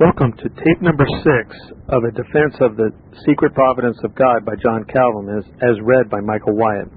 Welcome 0.00 0.32
to 0.40 0.48
tape 0.48 0.80
number 0.80 1.04
six 1.20 1.52
of 1.92 2.00
A 2.08 2.12
Defense 2.16 2.56
of 2.64 2.72
the 2.80 2.88
Secret 3.28 3.52
Providence 3.52 4.00
of 4.00 4.16
God 4.16 4.48
by 4.48 4.56
John 4.56 4.80
Calvin, 4.88 5.28
as, 5.28 5.44
as 5.60 5.76
read 5.84 6.08
by 6.08 6.24
Michael 6.24 6.56
Wyatt. 6.56 6.88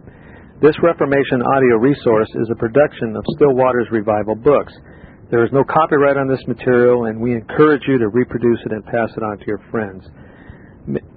This 0.63 0.71
Reformation 0.79 1.43
audio 1.43 1.83
resource 1.83 2.31
is 2.39 2.47
a 2.47 2.55
production 2.55 3.11
of 3.19 3.27
Still 3.35 3.59
Waters 3.59 3.91
Revival 3.91 4.39
Books. 4.39 4.71
There 5.27 5.43
is 5.43 5.51
no 5.51 5.67
copyright 5.67 6.15
on 6.15 6.31
this 6.31 6.39
material, 6.47 7.11
and 7.11 7.19
we 7.19 7.35
encourage 7.35 7.83
you 7.91 7.99
to 7.99 8.07
reproduce 8.07 8.63
it 8.63 8.71
and 8.71 8.85
pass 8.87 9.11
it 9.11 9.23
on 9.27 9.35
to 9.35 9.45
your 9.51 9.59
friends. 9.67 10.07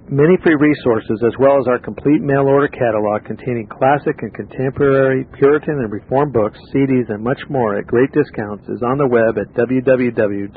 Many 0.09 0.37
free 0.41 0.55
resources, 0.55 1.21
as 1.27 1.33
well 1.37 1.59
as 1.59 1.67
our 1.67 1.79
complete 1.79 2.21
mail 2.21 2.47
order 2.47 2.69
catalog 2.69 3.25
containing 3.25 3.67
classic 3.67 4.23
and 4.23 4.33
contemporary 4.33 5.25
Puritan 5.33 5.79
and 5.83 5.91
Reformed 5.91 6.31
books, 6.31 6.57
CDs, 6.73 7.09
and 7.09 7.21
much 7.21 7.41
more 7.49 7.77
at 7.77 7.87
great 7.87 8.09
discounts, 8.13 8.69
is 8.69 8.81
on 8.87 8.97
the 8.97 9.05
web 9.05 9.37
at 9.37 9.53
www.swrb.com. 9.53 10.53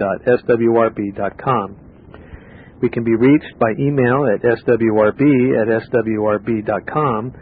We 2.80 2.90
can 2.90 3.02
be 3.02 3.16
reached 3.16 3.58
by 3.58 3.72
email 3.76 4.24
at 4.32 4.40
swrb 4.40 5.20
at 5.58 5.66
swrb.com, 5.90 7.32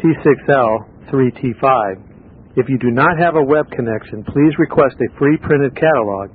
T6L 0.05 1.09
3T5. 1.09 2.57
If 2.57 2.69
you 2.69 2.79
do 2.79 2.93
not 2.93 3.19
have 3.19 3.37
a 3.37 3.43
web 3.43 3.65
connection, 3.73 4.23
please 4.23 4.53
request 4.59 4.97
a 5.01 5.19
free 5.19 5.39
printed 5.41 5.75
catalog. 5.75 6.31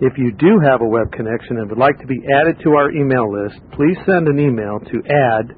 If 0.00 0.18
you 0.18 0.32
do 0.32 0.58
have 0.66 0.82
a 0.82 0.88
web 0.88 1.10
connection 1.12 1.58
and 1.58 1.70
would 1.70 1.78
like 1.78 1.98
to 2.00 2.06
be 2.06 2.20
added 2.26 2.58
to 2.62 2.74
our 2.74 2.90
email 2.90 3.30
list, 3.30 3.56
please 3.72 3.96
send 4.04 4.26
an 4.26 4.38
email 4.38 4.78
to 4.82 4.98
add 5.06 5.54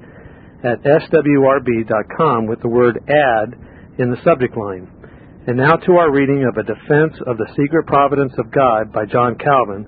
at 0.63 0.81
swrb.com 0.85 2.45
with 2.45 2.61
the 2.61 2.69
word 2.69 3.01
add 3.09 3.57
in 3.97 4.11
the 4.11 4.21
subject 4.23 4.55
line. 4.55 4.89
And 5.47 5.57
now 5.57 5.73
to 5.73 5.93
our 5.93 6.11
reading 6.13 6.45
of 6.45 6.57
A 6.57 6.63
Defense 6.63 7.17
of 7.25 7.37
the 7.37 7.49
Secret 7.57 7.87
Providence 7.87 8.33
of 8.37 8.51
God 8.51 8.93
by 8.93 9.05
John 9.05 9.35
Calvin 9.35 9.87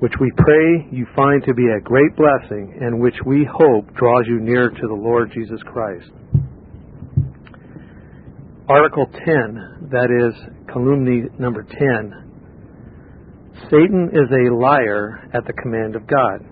which 0.00 0.12
we 0.20 0.30
pray 0.36 0.86
you 0.90 1.06
find 1.16 1.42
to 1.44 1.54
be 1.54 1.66
a 1.68 1.80
great 1.80 2.14
blessing 2.16 2.78
and 2.80 3.00
which 3.00 3.16
we 3.24 3.48
hope 3.50 3.92
draws 3.94 4.24
you 4.26 4.40
near 4.40 4.68
to 4.68 4.86
the 4.88 4.94
Lord 4.94 5.32
Jesus 5.32 5.60
Christ. 5.64 6.10
Article 8.68 9.06
10, 9.06 9.88
that 9.90 10.10
is 10.10 10.34
calumny 10.70 11.22
number 11.38 11.62
10. 11.62 12.26
Satan 13.70 14.10
is 14.12 14.28
a 14.30 14.54
liar 14.54 15.30
at 15.32 15.46
the 15.46 15.52
command 15.62 15.96
of 15.96 16.06
God. 16.06 16.44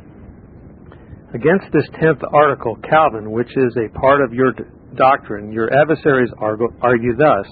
Against 1.34 1.66
this 1.72 1.84
10th 2.00 2.22
article, 2.32 2.76
Calvin, 2.88 3.32
which 3.32 3.50
is 3.56 3.76
a 3.76 3.98
part 3.98 4.22
of 4.22 4.32
your 4.32 4.52
doctrine, 4.96 5.52
your 5.52 5.68
adversaries 5.74 6.30
argue 6.40 7.16
thus 7.16 7.46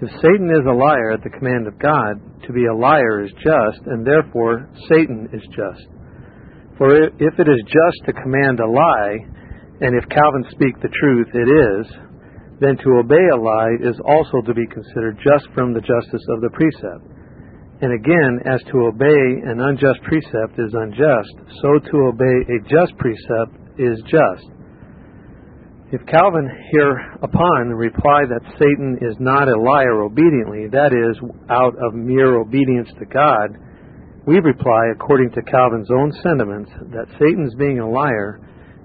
if 0.00 0.10
Satan 0.22 0.50
is 0.50 0.66
a 0.66 0.78
liar 0.78 1.10
at 1.10 1.22
the 1.24 1.34
command 1.34 1.66
of 1.66 1.78
God, 1.78 2.22
to 2.46 2.52
be 2.52 2.66
a 2.66 2.74
liar 2.74 3.24
is 3.24 3.32
just, 3.42 3.82
and 3.86 4.06
therefore 4.06 4.70
Satan 4.88 5.28
is 5.32 5.42
just. 5.50 5.90
For 6.78 6.94
if 6.94 7.34
it 7.34 7.48
is 7.50 7.62
just 7.66 8.06
to 8.06 8.22
command 8.22 8.60
a 8.60 8.70
lie, 8.70 9.18
and 9.82 9.98
if 9.98 10.08
Calvin 10.08 10.46
speak 10.54 10.78
the 10.78 10.94
truth, 11.02 11.28
it 11.34 11.50
is, 11.50 11.86
then 12.60 12.78
to 12.78 13.02
obey 13.02 13.26
a 13.34 13.38
lie 13.38 13.74
is 13.82 13.98
also 14.06 14.42
to 14.46 14.54
be 14.54 14.66
considered 14.70 15.18
just 15.18 15.50
from 15.54 15.74
the 15.74 15.82
justice 15.82 16.26
of 16.30 16.42
the 16.42 16.50
precept. 16.54 17.02
And 17.82 17.94
again, 17.94 18.42
as 18.46 18.62
to 18.70 18.90
obey 18.90 19.22
an 19.46 19.58
unjust 19.58 20.02
precept 20.02 20.58
is 20.58 20.74
unjust, 20.74 21.34
so 21.62 21.78
to 21.78 21.96
obey 22.10 22.36
a 22.54 22.58
just 22.66 22.94
precept 22.98 23.54
is 23.78 23.98
just. 24.06 24.46
If 25.90 26.04
Calvin 26.04 26.50
hereupon 26.70 27.70
reply 27.70 28.20
that 28.28 28.44
Satan 28.58 28.98
is 29.00 29.16
not 29.18 29.48
a 29.48 29.56
liar 29.58 30.02
obediently, 30.02 30.68
that 30.68 30.92
is, 30.92 31.16
out 31.48 31.74
of 31.80 31.94
mere 31.94 32.36
obedience 32.36 32.90
to 32.98 33.06
God, 33.06 33.56
we 34.26 34.38
reply, 34.40 34.92
according 34.92 35.30
to 35.30 35.40
Calvin's 35.40 35.88
own 35.90 36.12
sentiments, 36.22 36.70
that 36.92 37.08
Satan's 37.18 37.54
being 37.54 37.78
a 37.78 37.88
liar, 37.88 38.38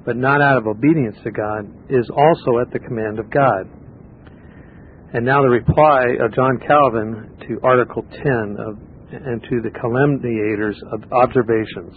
but 0.05 0.15
not 0.15 0.41
out 0.41 0.55
of 0.55 0.67
obedience 0.67 1.17
to 1.25 1.31
God, 1.31 1.67
is 1.89 2.09
also 2.09 2.59
at 2.63 2.71
the 2.71 2.79
command 2.79 3.19
of 3.19 3.29
God. 3.29 3.67
And 5.13 5.25
now 5.25 5.41
the 5.41 5.49
reply 5.49 6.05
of 6.23 6.33
John 6.33 6.57
Calvin 6.65 7.35
to 7.49 7.59
Article 7.67 8.03
10 8.03 8.55
of, 8.57 8.79
and 9.11 9.43
to 9.43 9.59
the 9.59 9.75
calumniators 9.75 10.79
of 10.93 11.11
observations. 11.11 11.93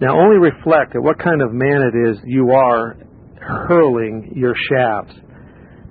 Now 0.00 0.18
only 0.18 0.38
reflect 0.38 0.96
at 0.96 1.02
what 1.02 1.18
kind 1.18 1.42
of 1.42 1.52
man 1.52 1.82
it 1.82 2.10
is 2.10 2.16
you 2.24 2.50
are 2.50 2.96
hurling 3.44 4.32
your 4.34 4.54
shafts. 4.68 5.14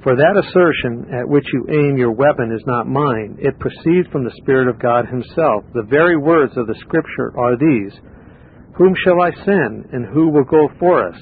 For 0.03 0.15
that 0.17 0.35
assertion 0.35 1.07
at 1.15 1.29
which 1.29 1.45
you 1.53 1.65
aim 1.71 1.95
your 1.97 2.11
weapon 2.11 2.51
is 2.51 2.63
not 2.67 2.87
mine. 2.87 3.37
It 3.39 3.57
proceeds 3.59 4.07
from 4.11 4.25
the 4.25 4.35
Spirit 4.41 4.67
of 4.67 4.81
God 4.81 5.07
Himself. 5.07 5.63
The 5.73 5.87
very 5.89 6.17
words 6.17 6.51
of 6.57 6.67
the 6.67 6.75
Scripture 6.81 7.31
are 7.37 7.55
these 7.55 7.93
Whom 8.75 8.95
shall 9.05 9.21
I 9.21 9.31
send, 9.45 9.93
and 9.93 10.05
who 10.05 10.29
will 10.29 10.43
go 10.43 10.67
for 10.79 11.07
us? 11.07 11.15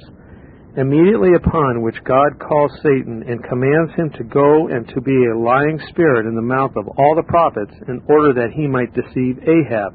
Immediately 0.77 1.35
upon 1.35 1.83
which 1.83 2.01
God 2.05 2.39
calls 2.39 2.71
Satan 2.81 3.23
and 3.27 3.43
commands 3.43 3.91
him 3.97 4.09
to 4.15 4.23
go 4.23 4.69
and 4.69 4.87
to 4.87 5.01
be 5.01 5.11
a 5.27 5.37
lying 5.37 5.77
spirit 5.89 6.25
in 6.25 6.33
the 6.33 6.41
mouth 6.41 6.71
of 6.77 6.87
all 6.97 7.13
the 7.13 7.27
prophets 7.27 7.75
in 7.89 8.01
order 8.07 8.33
that 8.33 8.55
he 8.55 8.67
might 8.67 8.95
deceive 8.95 9.37
Ahab. 9.43 9.93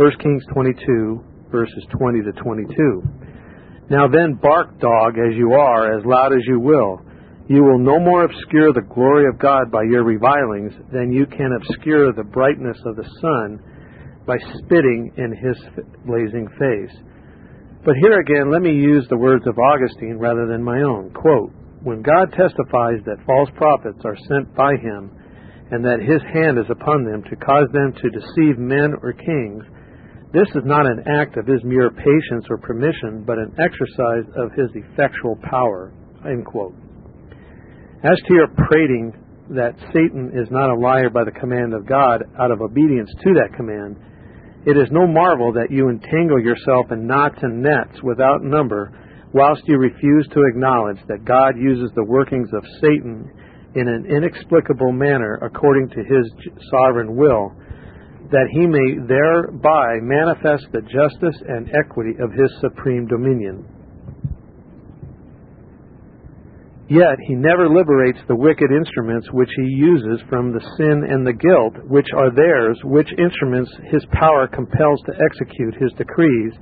1 0.00 0.10
Kings 0.18 0.42
22, 0.54 1.22
verses 1.52 1.84
20 1.92 2.22
to 2.22 2.32
22. 2.32 3.02
Now 3.92 4.08
then, 4.08 4.40
bark, 4.40 4.80
dog, 4.80 5.18
as 5.20 5.36
you 5.36 5.52
are, 5.52 5.98
as 5.98 6.06
loud 6.06 6.32
as 6.32 6.40
you 6.48 6.58
will. 6.58 7.04
You 7.46 7.62
will 7.62 7.78
no 7.78 8.00
more 8.00 8.24
obscure 8.24 8.72
the 8.72 8.88
glory 8.88 9.28
of 9.28 9.38
God 9.38 9.70
by 9.70 9.82
your 9.82 10.02
revilings 10.02 10.72
than 10.90 11.12
you 11.12 11.26
can 11.26 11.52
obscure 11.52 12.10
the 12.10 12.24
brightness 12.24 12.78
of 12.86 12.96
the 12.96 13.04
sun 13.20 13.60
by 14.24 14.38
spitting 14.56 15.12
in 15.18 15.36
his 15.36 15.60
blazing 16.06 16.48
face. 16.56 16.96
But 17.84 18.00
here 18.00 18.18
again, 18.18 18.50
let 18.50 18.62
me 18.62 18.72
use 18.72 19.04
the 19.10 19.18
words 19.20 19.44
of 19.46 19.58
Augustine 19.58 20.16
rather 20.16 20.46
than 20.46 20.64
my 20.64 20.80
own. 20.80 21.12
Quote, 21.12 21.52
when 21.82 22.00
God 22.00 22.32
testifies 22.32 23.04
that 23.04 23.20
false 23.26 23.50
prophets 23.56 24.00
are 24.06 24.16
sent 24.26 24.54
by 24.54 24.72
him, 24.80 25.12
and 25.70 25.84
that 25.84 26.00
his 26.00 26.22
hand 26.32 26.56
is 26.56 26.70
upon 26.70 27.04
them 27.04 27.22
to 27.28 27.36
cause 27.36 27.68
them 27.74 27.92
to 27.92 28.08
deceive 28.08 28.56
men 28.56 28.94
or 29.02 29.12
kings, 29.12 29.64
This 30.32 30.48
is 30.54 30.64
not 30.64 30.86
an 30.86 31.04
act 31.20 31.36
of 31.36 31.46
his 31.46 31.62
mere 31.62 31.90
patience 31.90 32.46
or 32.48 32.56
permission, 32.56 33.22
but 33.26 33.36
an 33.36 33.54
exercise 33.58 34.24
of 34.36 34.50
his 34.56 34.70
effectual 34.74 35.36
power. 35.42 35.92
As 36.24 38.16
to 38.28 38.34
your 38.34 38.48
prating 38.48 39.12
that 39.50 39.76
Satan 39.92 40.32
is 40.34 40.48
not 40.50 40.70
a 40.70 40.80
liar 40.80 41.10
by 41.10 41.24
the 41.24 41.38
command 41.38 41.74
of 41.74 41.86
God 41.86 42.24
out 42.40 42.50
of 42.50 42.62
obedience 42.62 43.10
to 43.24 43.34
that 43.34 43.54
command, 43.54 43.96
it 44.64 44.78
is 44.78 44.88
no 44.90 45.06
marvel 45.06 45.52
that 45.52 45.70
you 45.70 45.90
entangle 45.90 46.40
yourself 46.40 46.86
in 46.92 47.06
knots 47.06 47.38
and 47.42 47.60
nets 47.60 48.00
without 48.02 48.42
number, 48.42 48.90
whilst 49.34 49.62
you 49.66 49.76
refuse 49.76 50.26
to 50.28 50.44
acknowledge 50.48 50.98
that 51.08 51.26
God 51.26 51.58
uses 51.58 51.90
the 51.94 52.04
workings 52.04 52.48
of 52.54 52.64
Satan 52.80 53.28
in 53.74 53.88
an 53.88 54.06
inexplicable 54.06 54.92
manner 54.92 55.40
according 55.42 55.90
to 55.90 56.04
his 56.04 56.32
sovereign 56.70 57.16
will, 57.16 57.52
that 58.32 58.48
he 58.50 58.66
may 58.66 58.96
thereby 59.06 60.00
manifest 60.00 60.64
the 60.72 60.80
justice 60.88 61.36
and 61.46 61.68
equity 61.76 62.16
of 62.18 62.32
his 62.32 62.50
supreme 62.60 63.06
dominion. 63.06 63.62
Yet 66.88 67.16
he 67.28 67.34
never 67.34 67.68
liberates 67.68 68.18
the 68.28 68.36
wicked 68.36 68.72
instruments 68.72 69.28
which 69.32 69.48
he 69.56 69.76
uses 69.76 70.20
from 70.28 70.52
the 70.52 70.64
sin 70.76 71.04
and 71.08 71.26
the 71.26 71.32
guilt 71.32 71.76
which 71.88 72.08
are 72.16 72.34
theirs, 72.34 72.78
which 72.84 73.08
instruments 73.16 73.70
his 73.92 74.04
power 74.12 74.48
compels 74.48 75.00
to 75.06 75.16
execute 75.16 75.74
his 75.76 75.92
decrees, 75.96 76.52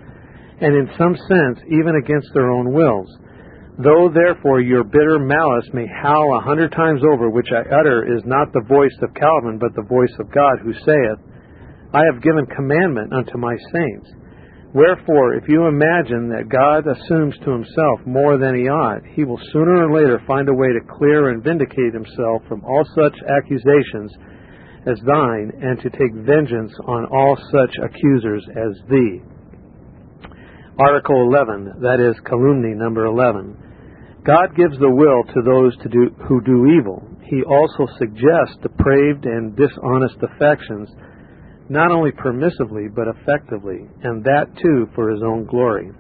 and 0.61 0.75
in 0.75 0.91
some 0.99 1.17
sense 1.27 1.59
even 1.71 1.97
against 1.97 2.29
their 2.35 2.51
own 2.51 2.73
wills. 2.73 3.11
Though 3.79 4.11
therefore 4.13 4.61
your 4.61 4.85
bitter 4.85 5.19
malice 5.19 5.71
may 5.73 5.87
howl 5.87 6.37
a 6.37 6.45
hundred 6.45 6.73
times 6.73 7.03
over, 7.11 7.31
which 7.31 7.49
I 7.51 7.63
utter 7.75 8.05
is 8.15 8.23
not 8.27 8.53
the 8.53 8.67
voice 8.69 8.95
of 9.03 9.15
Calvin, 9.15 9.59
but 9.59 9.75
the 9.75 9.89
voice 9.89 10.15
of 10.19 10.31
God, 10.31 10.59
who 10.63 10.75
saith, 10.85 11.19
I 11.93 12.03
have 12.13 12.23
given 12.23 12.47
commandment 12.47 13.13
unto 13.13 13.37
my 13.37 13.57
saints. 13.73 14.11
Wherefore, 14.73 15.35
if 15.35 15.49
you 15.49 15.67
imagine 15.67 16.31
that 16.31 16.49
God 16.49 16.87
assumes 16.87 17.35
to 17.43 17.51
himself 17.51 18.07
more 18.07 18.39
than 18.39 18.55
he 18.55 18.69
ought, 18.71 19.03
he 19.15 19.25
will 19.25 19.41
sooner 19.53 19.83
or 19.83 19.93
later 19.93 20.23
find 20.29 20.49
a 20.49 20.55
way 20.55 20.69
to 20.69 20.95
clear 20.95 21.31
and 21.31 21.43
vindicate 21.43 21.93
himself 21.93 22.43
from 22.47 22.63
all 22.65 22.87
such 22.95 23.19
accusations 23.27 24.13
as 24.87 24.99
thine, 25.05 25.53
and 25.61 25.79
to 25.81 25.91
take 25.91 26.15
vengeance 26.25 26.73
on 26.87 27.05
all 27.13 27.37
such 27.53 27.75
accusers 27.83 28.47
as 28.57 28.73
thee. 28.89 29.21
Article 30.79 31.29
11, 31.29 31.83
that 31.83 32.01
is 32.01 32.17
calumny 32.25 32.73
number 32.73 33.05
11. 33.05 34.23
God 34.25 34.57
gives 34.57 34.79
the 34.79 34.89
will 34.89 35.25
to 35.35 35.43
those 35.45 35.77
to 35.83 35.89
do, 35.91 36.15
who 36.27 36.41
do 36.41 36.79
evil. 36.79 37.05
He 37.25 37.43
also 37.43 37.93
suggests 37.99 38.57
depraved 38.63 39.27
and 39.27 39.57
dishonest 39.57 40.17
affections 40.23 40.89
not 41.71 41.91
only 41.93 42.11
permissively 42.11 42.93
but 42.95 43.07
effectively, 43.09 43.89
and 44.03 44.23
that 44.25 44.47
too 44.61 44.89
for 44.95 45.11
his 45.11 45.23
own 45.23 45.47
glory. 45.47 45.91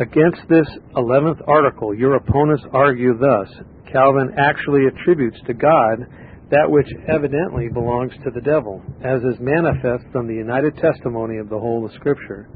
Against 0.00 0.40
this 0.48 0.66
eleventh 0.96 1.38
article, 1.46 1.94
your 1.94 2.16
opponents 2.16 2.64
argue 2.72 3.16
thus 3.18 3.48
Calvin 3.92 4.32
actually 4.38 4.86
attributes 4.86 5.38
to 5.46 5.52
God 5.52 6.08
that 6.50 6.68
which 6.68 6.88
evidently 7.08 7.68
belongs 7.68 8.12
to 8.24 8.30
the 8.34 8.40
devil, 8.40 8.82
as 9.04 9.20
is 9.22 9.40
manifest 9.40 10.04
from 10.10 10.26
the 10.26 10.34
united 10.34 10.74
testimony 10.76 11.36
of 11.36 11.48
the 11.48 11.58
whole 11.58 11.84
of 11.84 11.92
Scripture. 11.92 12.48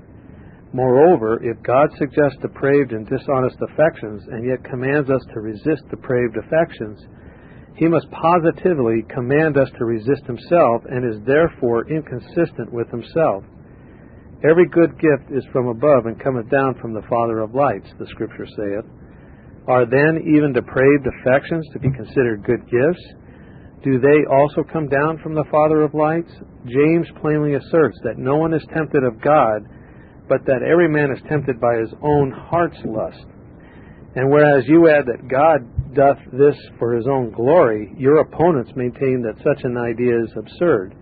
Moreover, 0.72 1.40
if 1.42 1.62
God 1.62 1.88
suggests 1.98 2.36
depraved 2.40 2.92
and 2.92 3.08
dishonest 3.08 3.56
affections, 3.60 4.22
and 4.32 4.44
yet 4.44 4.64
commands 4.64 5.08
us 5.08 5.22
to 5.32 5.40
resist 5.40 5.88
depraved 5.90 6.36
affections, 6.36 7.00
he 7.76 7.88
must 7.88 8.10
positively 8.10 9.04
command 9.12 9.58
us 9.58 9.68
to 9.78 9.84
resist 9.84 10.24
himself 10.24 10.82
and 10.88 11.04
is 11.04 11.20
therefore 11.26 11.88
inconsistent 11.88 12.72
with 12.72 12.88
himself. 12.90 13.44
Every 14.48 14.66
good 14.68 14.98
gift 14.98 15.30
is 15.30 15.44
from 15.52 15.68
above 15.68 16.06
and 16.06 16.20
cometh 16.20 16.48
down 16.50 16.74
from 16.80 16.94
the 16.94 17.04
Father 17.08 17.40
of 17.40 17.54
lights, 17.54 17.88
the 17.98 18.06
Scripture 18.08 18.46
saith. 18.46 18.84
Are 19.68 19.84
then 19.84 20.24
even 20.24 20.52
depraved 20.52 21.06
affections 21.06 21.66
to 21.72 21.78
be 21.78 21.90
considered 21.90 22.44
good 22.44 22.64
gifts? 22.70 23.02
Do 23.84 24.00
they 24.00 24.24
also 24.30 24.62
come 24.72 24.88
down 24.88 25.18
from 25.22 25.34
the 25.34 25.44
Father 25.50 25.82
of 25.82 25.94
lights? 25.94 26.32
James 26.64 27.06
plainly 27.20 27.54
asserts 27.54 27.98
that 28.04 28.16
no 28.16 28.36
one 28.36 28.54
is 28.54 28.64
tempted 28.74 29.04
of 29.04 29.20
God, 29.20 29.68
but 30.28 30.44
that 30.46 30.62
every 30.62 30.88
man 30.88 31.10
is 31.12 31.22
tempted 31.28 31.60
by 31.60 31.76
his 31.76 31.92
own 32.02 32.30
heart's 32.30 32.78
lust. 32.84 33.26
And 34.14 34.30
whereas 34.30 34.64
you 34.66 34.88
add 34.88 35.04
that 35.06 35.28
God 35.28 35.60
doth 35.96 36.18
this 36.32 36.56
for 36.78 36.94
his 36.94 37.06
own 37.08 37.32
glory, 37.32 37.94
your 37.96 38.20
opponents 38.20 38.70
maintain 38.76 39.22
that 39.22 39.42
such 39.42 39.64
an 39.64 39.76
idea 39.76 40.22
is 40.22 40.30
absurd. 40.36 40.94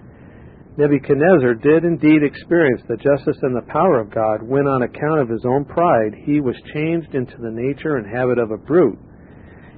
Nebuchadnezzar 0.77 1.55
did 1.55 1.85
indeed 1.85 2.23
experience 2.23 2.83
the 2.89 2.97
justice 2.97 3.39
and 3.43 3.55
the 3.55 3.71
power 3.71 4.01
of 4.01 4.15
God 4.15 4.43
when, 4.43 4.67
on 4.67 4.83
account 4.83 5.21
of 5.21 5.29
his 5.29 5.45
own 5.45 5.65
pride, 5.65 6.15
he 6.25 6.41
was 6.41 6.57
changed 6.73 7.15
into 7.15 7.37
the 7.39 7.51
nature 7.51 7.97
and 7.97 8.07
habit 8.07 8.39
of 8.39 8.51
a 8.51 8.57
brute. 8.57 8.99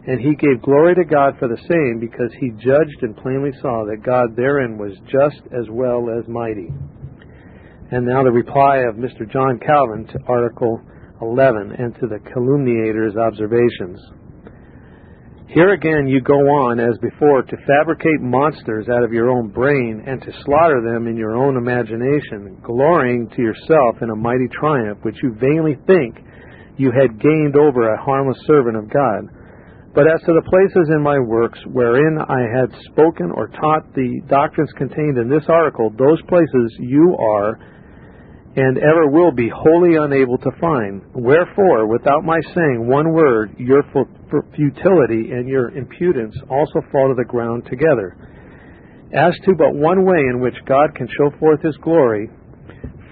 And 0.06 0.20
he 0.20 0.36
gave 0.36 0.62
glory 0.62 0.94
to 0.94 1.04
God 1.04 1.34
for 1.38 1.48
the 1.48 1.60
same, 1.68 1.98
because 1.98 2.32
he 2.38 2.50
judged 2.62 3.02
and 3.02 3.16
plainly 3.16 3.50
saw 3.60 3.84
that 3.84 4.06
God 4.06 4.36
therein 4.36 4.78
was 4.78 4.92
just 5.10 5.42
as 5.52 5.66
well 5.68 6.08
as 6.08 6.28
mighty. 6.28 6.68
And 7.90 8.06
now 8.06 8.22
the 8.22 8.32
reply 8.32 8.78
of 8.88 8.96
Mr. 8.96 9.30
John 9.30 9.58
Calvin 9.58 10.06
to 10.06 10.18
Article 10.28 10.80
11 11.20 11.72
and 11.78 11.94
to 11.96 12.06
the 12.06 12.20
calumniator's 12.32 13.16
observations. 13.16 14.00
Here 15.48 15.72
again 15.72 16.08
you 16.08 16.20
go 16.20 16.34
on, 16.34 16.80
as 16.80 16.98
before, 16.98 17.42
to 17.42 17.56
fabricate 17.66 18.20
monsters 18.20 18.88
out 18.88 19.04
of 19.04 19.12
your 19.12 19.30
own 19.30 19.48
brain 19.48 20.02
and 20.04 20.20
to 20.20 20.32
slaughter 20.44 20.82
them 20.82 21.06
in 21.06 21.16
your 21.16 21.36
own 21.36 21.56
imagination, 21.56 22.58
glorying 22.64 23.30
to 23.30 23.42
yourself 23.42 24.02
in 24.02 24.10
a 24.10 24.16
mighty 24.16 24.48
triumph 24.58 24.98
which 25.02 25.22
you 25.22 25.36
vainly 25.38 25.78
think 25.86 26.18
you 26.76 26.90
had 26.90 27.20
gained 27.22 27.54
over 27.54 27.94
a 27.94 28.02
harmless 28.02 28.38
servant 28.46 28.76
of 28.76 28.90
God. 28.90 29.30
But 29.94 30.10
as 30.10 30.20
to 30.26 30.34
the 30.34 30.50
places 30.50 30.90
in 30.90 31.00
my 31.00 31.18
works 31.18 31.60
wherein 31.72 32.18
I 32.28 32.42
had 32.50 32.68
spoken 32.90 33.30
or 33.30 33.46
taught 33.46 33.94
the 33.94 34.20
doctrines 34.28 34.72
contained 34.76 35.16
in 35.16 35.30
this 35.30 35.46
article, 35.48 35.94
those 35.96 36.20
places 36.28 36.76
you 36.80 37.16
are 37.16 37.56
and 38.56 38.78
ever 38.78 39.08
will 39.08 39.32
be 39.32 39.50
wholly 39.54 39.96
unable 40.00 40.38
to 40.38 40.50
find. 40.58 41.02
Wherefore, 41.14 41.86
without 41.86 42.24
my 42.24 42.40
saying 42.54 42.88
one 42.88 43.12
word, 43.12 43.54
your 43.58 43.82
futility 44.54 45.30
and 45.32 45.46
your 45.46 45.70
impudence 45.76 46.34
also 46.48 46.80
fall 46.90 47.08
to 47.08 47.14
the 47.16 47.28
ground 47.28 47.66
together. 47.68 48.16
As 49.12 49.34
to 49.44 49.54
but 49.56 49.74
one 49.74 50.04
way 50.06 50.18
in 50.30 50.40
which 50.40 50.56
God 50.66 50.94
can 50.94 51.06
show 51.06 51.30
forth 51.38 51.60
his 51.60 51.76
glory, 51.76 52.30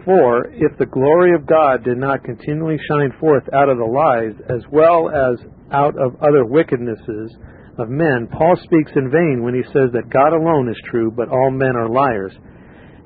for 0.05 0.47
if 0.53 0.77
the 0.79 0.87
glory 0.87 1.35
of 1.35 1.47
God 1.47 1.85
did 1.85 1.99
not 1.99 2.25
continually 2.25 2.79
shine 2.89 3.13
forth 3.21 3.45
out 3.55 3.69
of 3.69 3.77
the 3.79 3.85
lies 3.85 4.35
as 4.49 4.65
well 4.73 5.09
as 5.09 5.39
out 5.73 5.95
of 5.99 6.17
other 6.23 6.45
wickednesses 6.45 7.31
of 7.79 7.89
men, 7.89 8.29
Paul 8.33 8.57
speaks 8.65 8.93
in 8.97 9.11
vain 9.11 9.43
when 9.43 9.55
he 9.55 9.63
says 9.73 9.93
that 9.93 10.11
God 10.11 10.33
alone 10.33 10.69
is 10.71 10.81
true, 10.91 11.11
but 11.11 11.29
all 11.29 11.51
men 11.51 11.77
are 11.77 11.89
liars. 11.89 12.33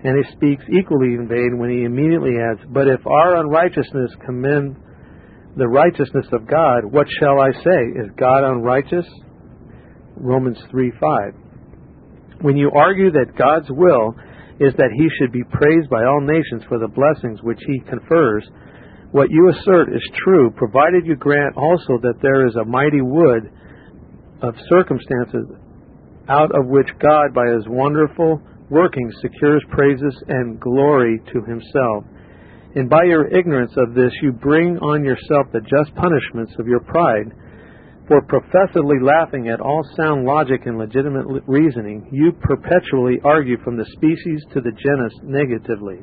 And 0.05 0.15
he 0.25 0.33
speaks 0.33 0.63
equally 0.71 1.15
in 1.15 1.27
vain 1.29 1.59
when 1.59 1.71
he 1.71 1.85
immediately 1.85 2.35
adds, 2.39 2.61
But 2.69 2.87
if 2.87 3.05
our 3.07 3.37
unrighteousness 3.41 4.13
commend 4.25 4.77
the 5.57 5.67
righteousness 5.67 6.27
of 6.33 6.47
God, 6.47 6.85
what 6.85 7.07
shall 7.19 7.41
I 7.41 7.51
say? 7.51 7.81
Is 7.99 8.11
God 8.17 8.45
unrighteous? 8.45 9.07
Romans 10.17 10.59
3 10.71 10.93
5. 11.01 12.41
When 12.43 12.57
you 12.57 12.71
argue 12.75 13.11
that 13.11 13.37
God's 13.37 13.69
will 13.71 14.15
is 14.61 14.73
that 14.77 14.95
he 14.95 15.09
should 15.19 15.33
be 15.33 15.43
praised 15.51 15.91
by 15.91 16.05
all 16.05 16.21
nations 16.21 16.63
for 16.69 16.79
the 16.79 16.89
blessings 16.89 17.43
which 17.43 17.59
he 17.67 17.81
confers, 17.81 18.45
what 19.11 19.31
you 19.31 19.51
assert 19.51 19.89
is 19.95 20.03
true, 20.25 20.51
provided 20.51 21.07
you 21.07 21.17
grant 21.17 21.57
also 21.57 21.99
that 22.03 22.21
there 22.23 22.47
is 22.47 22.55
a 22.57 22.65
mighty 22.65 23.01
wood 23.01 23.51
of 24.43 24.55
circumstances 24.69 25.47
out 26.29 26.51
of 26.55 26.67
which 26.67 26.89
God, 27.01 27.33
by 27.35 27.47
his 27.47 27.65
wonderful 27.67 28.43
working 28.71 29.11
secures 29.21 29.63
praises 29.71 30.15
and 30.29 30.61
glory 30.61 31.21
to 31.33 31.43
himself. 31.43 32.05
And 32.75 32.89
by 32.89 33.05
your 33.05 33.27
ignorance 33.29 33.73
of 33.77 33.95
this, 33.95 34.13
you 34.23 34.33
bring 34.33 34.79
on 34.79 35.05
yourself 35.05 35.47
the 35.53 35.61
just 35.61 35.95
punishments 35.97 36.53
of 36.59 36.67
your 36.67 36.81
pride. 36.81 37.33
For 38.07 38.23
professedly 38.23 39.01
laughing 39.03 39.49
at 39.49 39.61
all 39.61 39.83
sound 39.97 40.25
logic 40.25 40.63
and 40.67 40.79
legitimate 40.79 41.27
reasoning, 41.47 42.09
you 42.13 42.33
perpetually 42.41 43.21
argue 43.25 43.57
from 43.65 43.77
the 43.77 43.89
species 43.97 44.45
to 44.53 44.61
the 44.61 44.73
genus 44.73 45.13
negatively. 45.23 46.01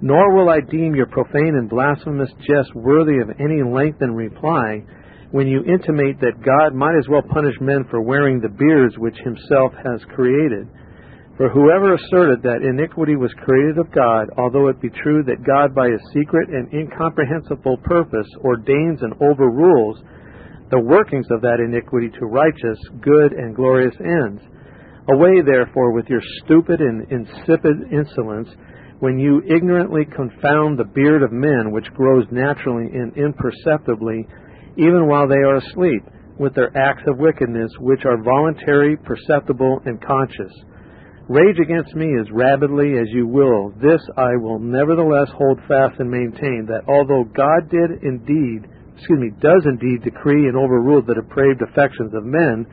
Nor 0.00 0.34
will 0.34 0.48
I 0.48 0.58
deem 0.60 0.94
your 0.94 1.06
profane 1.06 1.54
and 1.54 1.70
blasphemous 1.70 2.30
jest 2.40 2.74
worthy 2.74 3.18
of 3.18 3.30
any 3.38 3.62
lengthened 3.62 4.16
reply 4.16 4.82
when 5.30 5.46
you 5.46 5.62
intimate 5.64 6.20
that 6.20 6.44
God 6.44 6.74
might 6.74 6.98
as 6.98 7.08
well 7.08 7.22
punish 7.22 7.54
men 7.60 7.84
for 7.88 8.02
wearing 8.02 8.40
the 8.40 8.48
beards 8.48 8.98
which 8.98 9.16
himself 9.24 9.72
has 9.84 10.00
created 10.14 10.68
for 11.36 11.48
whoever 11.48 11.94
asserted 11.94 12.42
that 12.42 12.62
iniquity 12.62 13.16
was 13.16 13.32
created 13.44 13.78
of 13.78 13.90
God, 13.90 14.28
although 14.36 14.68
it 14.68 14.80
be 14.80 14.90
true 15.02 15.22
that 15.24 15.44
God 15.46 15.74
by 15.74 15.88
his 15.88 16.00
secret 16.12 16.50
and 16.50 16.72
incomprehensible 16.72 17.78
purpose 17.78 18.28
ordains 18.44 19.00
and 19.02 19.14
overrules 19.22 19.98
the 20.70 20.80
workings 20.80 21.26
of 21.30 21.40
that 21.42 21.60
iniquity 21.60 22.10
to 22.18 22.26
righteous, 22.26 22.78
good, 23.00 23.32
and 23.32 23.56
glorious 23.56 23.94
ends. 24.00 24.42
Away, 25.12 25.42
therefore, 25.44 25.92
with 25.92 26.06
your 26.08 26.22
stupid 26.44 26.80
and 26.80 27.10
insipid 27.10 27.92
insolence, 27.92 28.48
when 29.00 29.18
you 29.18 29.42
ignorantly 29.48 30.04
confound 30.04 30.78
the 30.78 30.84
beard 30.94 31.22
of 31.22 31.32
men 31.32 31.72
which 31.72 31.92
grows 31.94 32.24
naturally 32.30 32.86
and 32.92 33.16
imperceptibly, 33.16 34.28
even 34.76 35.08
while 35.08 35.26
they 35.26 35.42
are 35.42 35.56
asleep, 35.56 36.04
with 36.38 36.54
their 36.54 36.74
acts 36.76 37.02
of 37.06 37.18
wickedness, 37.18 37.70
which 37.80 38.04
are 38.04 38.22
voluntary, 38.22 38.96
perceptible, 38.96 39.80
and 39.84 40.00
conscious. 40.00 40.52
Rage 41.28 41.58
against 41.62 41.94
me 41.94 42.18
as 42.20 42.26
rabidly 42.32 42.98
as 42.98 43.06
you 43.10 43.26
will. 43.26 43.70
This 43.80 44.02
I 44.16 44.34
will 44.36 44.58
nevertheless 44.58 45.28
hold 45.38 45.58
fast 45.68 46.00
and 46.00 46.10
maintain, 46.10 46.66
that 46.66 46.82
although 46.88 47.24
God 47.24 47.70
did 47.70 48.02
indeed, 48.02 48.66
excuse 48.96 49.20
me, 49.20 49.30
does 49.40 49.62
indeed 49.64 50.02
decree 50.02 50.48
and 50.48 50.56
overrule 50.56 51.02
the 51.02 51.14
depraved 51.14 51.62
affections 51.62 52.12
of 52.14 52.24
men 52.24 52.66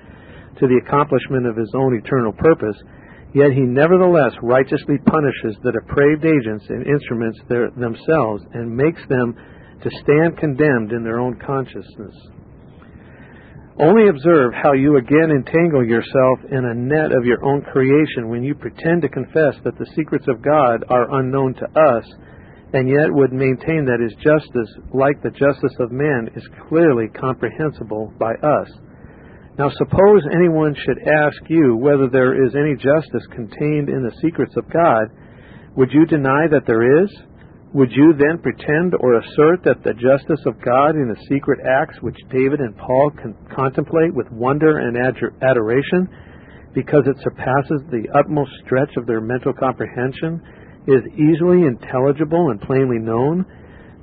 to 0.59 0.67
the 0.67 0.81
accomplishment 0.85 1.45
of 1.45 1.55
his 1.55 1.71
own 1.75 1.95
eternal 1.95 2.33
purpose, 2.33 2.75
yet 3.35 3.53
he 3.53 3.61
nevertheless 3.61 4.33
righteously 4.41 4.97
punishes 5.05 5.55
the 5.61 5.71
depraved 5.71 6.25
agents 6.25 6.65
and 6.69 6.87
instruments 6.87 7.39
their, 7.47 7.69
themselves 7.77 8.43
and 8.53 8.75
makes 8.75 9.01
them 9.09 9.35
to 9.83 9.89
stand 10.01 10.37
condemned 10.37 10.91
in 10.91 11.03
their 11.03 11.19
own 11.19 11.37
consciousness. 11.45 12.17
Only 13.79 14.09
observe 14.09 14.51
how 14.61 14.73
you 14.73 14.97
again 14.97 15.31
entangle 15.31 15.87
yourself 15.87 16.39
in 16.51 16.65
a 16.65 16.75
net 16.75 17.13
of 17.15 17.23
your 17.23 17.45
own 17.45 17.61
creation 17.61 18.27
when 18.27 18.43
you 18.43 18.53
pretend 18.53 19.01
to 19.03 19.07
confess 19.07 19.55
that 19.63 19.77
the 19.79 19.87
secrets 19.95 20.25
of 20.27 20.41
God 20.41 20.83
are 20.89 21.19
unknown 21.19 21.53
to 21.53 21.65
us, 21.79 22.03
and 22.73 22.89
yet 22.89 23.07
would 23.07 23.31
maintain 23.31 23.85
that 23.85 24.03
his 24.03 24.13
justice, 24.15 24.67
like 24.93 25.23
the 25.23 25.31
justice 25.31 25.73
of 25.79 25.93
man, 25.93 26.29
is 26.35 26.43
clearly 26.67 27.07
comprehensible 27.07 28.13
by 28.19 28.33
us. 28.43 28.69
Now, 29.57 29.69
suppose 29.77 30.23
anyone 30.35 30.75
should 30.75 30.99
ask 31.07 31.39
you 31.47 31.77
whether 31.77 32.09
there 32.09 32.45
is 32.45 32.55
any 32.55 32.75
justice 32.75 33.25
contained 33.31 33.87
in 33.87 34.03
the 34.03 34.15
secrets 34.21 34.55
of 34.57 34.69
God, 34.73 35.07
would 35.77 35.93
you 35.93 36.05
deny 36.05 36.47
that 36.51 36.67
there 36.67 37.03
is? 37.03 37.09
Would 37.73 37.91
you 37.91 38.13
then 38.17 38.39
pretend 38.41 38.95
or 38.99 39.19
assert 39.19 39.63
that 39.63 39.83
the 39.83 39.93
justice 39.93 40.43
of 40.47 40.59
God 40.59 40.95
in 40.95 41.07
the 41.07 41.25
secret 41.29 41.59
acts 41.61 42.01
which 42.01 42.17
David 42.31 42.61
and 42.61 42.75
Paul 42.75 43.11
can 43.11 43.35
contemplate 43.55 44.13
with 44.13 44.31
wonder 44.31 44.79
and 44.79 44.97
adoration, 44.97 46.09
because 46.73 47.05
it 47.05 47.21
surpasses 47.21 47.81
the 47.91 48.09
utmost 48.17 48.51
stretch 48.65 48.89
of 48.97 49.05
their 49.05 49.21
mental 49.21 49.53
comprehension, 49.53 50.41
is 50.87 51.05
easily 51.13 51.67
intelligible 51.67 52.49
and 52.49 52.59
plainly 52.61 52.97
known? 52.97 53.45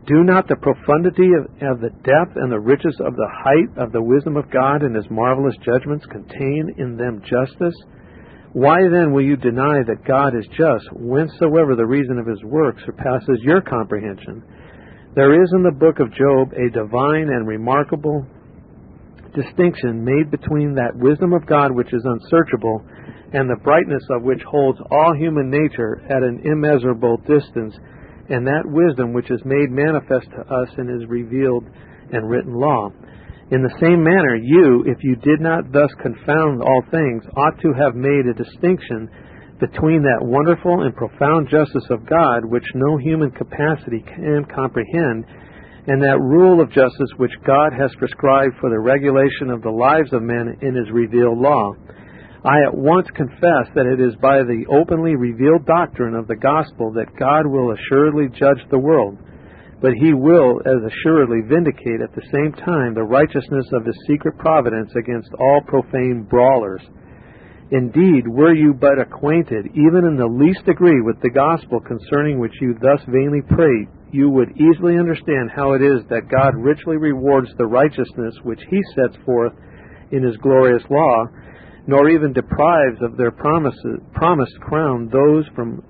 Do 0.07 0.23
not 0.23 0.47
the 0.47 0.63
profundity 0.63 1.31
of, 1.35 1.51
of, 1.67 1.81
the 1.81 1.91
depth 2.07 2.37
and 2.37 2.53
the 2.53 2.61
riches 2.61 2.97
of 3.05 3.17
the 3.17 3.31
height 3.35 3.83
of 3.83 3.91
the 3.91 4.03
wisdom 4.03 4.37
of 4.37 4.49
God 4.53 4.83
and 4.83 4.95
his 4.95 5.11
marvelous 5.11 5.57
judgments 5.65 6.07
contain 6.07 6.73
in 6.79 6.97
them 6.97 7.21
justice? 7.23 7.75
Why 8.57 8.89
then 8.89 9.13
will 9.13 9.21
you 9.21 9.37
deny 9.37 9.85
that 9.85 10.09
God 10.09 10.35
is 10.35 10.49
just, 10.57 10.89
whensoever 10.97 11.77
the 11.77 11.85
reason 11.85 12.19
of 12.19 12.27
his 12.27 12.43
work 12.43 12.77
surpasses 12.87 13.37
your 13.43 13.61
comprehension? 13.61 14.43
There 15.15 15.43
is 15.43 15.53
in 15.53 15.63
the 15.63 15.77
book 15.77 16.01
of 16.01 16.09
Job 16.17 16.57
a 16.57 16.73
divine 16.73 17.29
and 17.29 17.47
remarkable 17.47 18.25
distinction 19.35 20.03
made 20.03 20.31
between 20.31 20.73
that 20.73 20.97
wisdom 20.97 21.35
of 21.35 21.45
God 21.45 21.77
which 21.77 21.93
is 21.93 22.01
unsearchable 22.03 22.81
and 23.35 23.45
the 23.45 23.61
brightness 23.63 24.03
of 24.09 24.23
which 24.23 24.41
holds 24.49 24.81
all 24.91 25.13
human 25.15 25.51
nature 25.51 26.01
at 26.09 26.23
an 26.23 26.41
immeasurable 26.43 27.19
distance, 27.29 27.77
and 28.31 28.47
that 28.47 28.65
wisdom 28.65 29.13
which 29.13 29.31
is 29.31 29.45
made 29.45 29.69
manifest 29.69 30.31
to 30.31 30.41
us 30.41 30.71
in 30.79 30.89
his 30.89 31.05
revealed 31.11 31.69
and 32.11 32.27
written 32.27 32.55
law. 32.55 32.89
In 33.53 33.63
the 33.63 33.79
same 33.79 34.03
manner, 34.03 34.35
you, 34.35 34.83
if 34.91 34.99
you 35.05 35.15
did 35.23 35.41
not 35.41 35.71
thus 35.71 35.91
confound 36.03 36.63
all 36.63 36.83
things, 36.91 37.23
ought 37.37 37.55
to 37.63 37.73
have 37.79 37.95
made 37.95 38.27
a 38.27 38.35
distinction 38.35 39.09
between 39.61 40.03
that 40.03 40.27
wonderful 40.27 40.83
and 40.83 40.91
profound 40.97 41.49
justice 41.49 41.87
of 41.91 42.11
God 42.11 42.45
which 42.45 42.67
no 42.75 42.97
human 42.99 43.31
capacity 43.31 44.03
can 44.03 44.45
comprehend, 44.53 45.25
and 45.87 46.03
that 46.03 46.19
rule 46.19 46.61
of 46.61 46.73
justice 46.75 47.15
which 47.19 47.31
God 47.47 47.71
has 47.73 47.95
prescribed 48.03 48.59
for 48.61 48.69
the 48.69 48.83
regulation 48.83 49.55
of 49.55 49.63
the 49.63 49.71
lives 49.71 50.13
of 50.13 50.27
men 50.27 50.59
in 50.61 50.75
his 50.75 50.91
revealed 50.91 51.39
law. 51.39 51.71
I 52.45 52.67
at 52.67 52.75
once 52.75 53.07
confess 53.15 53.71
that 53.79 53.87
it 53.87 54.01
is 54.03 54.19
by 54.21 54.43
the 54.43 54.67
openly 54.75 55.15
revealed 55.15 55.67
doctrine 55.67 56.17
of 56.17 56.27
the 56.27 56.35
gospel 56.35 56.91
that 56.95 57.15
God 57.17 57.47
will 57.47 57.71
assuredly 57.71 58.27
judge 58.27 58.59
the 58.71 58.79
world 58.83 59.19
but 59.81 59.93
he 59.93 60.15
will 60.15 60.61
as 60.65 60.81
assuredly 60.93 61.43
vindicate 61.49 62.01
at 62.01 62.15
the 62.15 62.27
same 62.33 62.53
time 62.65 62.95
the 62.95 63.03
righteousness 63.03 63.67
of 63.73 63.85
his 63.85 63.97
secret 64.07 64.39
providence 64.39 64.91
against 64.97 65.29
all 65.39 65.61
profane 65.67 66.27
brawlers. 66.29 66.81
Indeed, 67.71 68.29
were 68.29 68.55
you 68.55 68.73
but 68.73 69.01
acquainted, 69.01 69.67
even 69.75 70.07
in 70.07 70.17
the 70.17 70.27
least 70.27 70.65
degree, 70.65 71.01
with 71.03 71.21
the 71.21 71.31
gospel 71.31 71.81
concerning 71.81 72.39
which 72.39 72.55
you 72.61 72.75
thus 72.81 73.01
vainly 73.09 73.43
prate, 73.43 73.89
you 74.13 74.31
would 74.31 74.57
easily 74.57 74.97
understand 74.99 75.51
how 75.55 75.73
it 75.73 75.83
is 75.83 76.01
that 76.09 76.31
God 76.31 76.55
richly 76.55 76.97
rewards 76.97 77.51
the 77.59 77.67
righteousness 77.67 78.35
which 78.45 78.61
he 78.71 78.81
sets 78.95 79.17
forth 79.25 79.53
in 80.13 80.23
his 80.23 80.37
glorious 80.37 80.83
law, 80.89 81.27
nor 81.89 82.09
even 82.09 82.33
deprives 82.33 83.03
of 83.03 83.17
their 83.17 83.33
promises, 83.33 83.99
promised 84.15 84.59
crown 84.61 85.09
those 85.11 85.45
from 85.57 85.83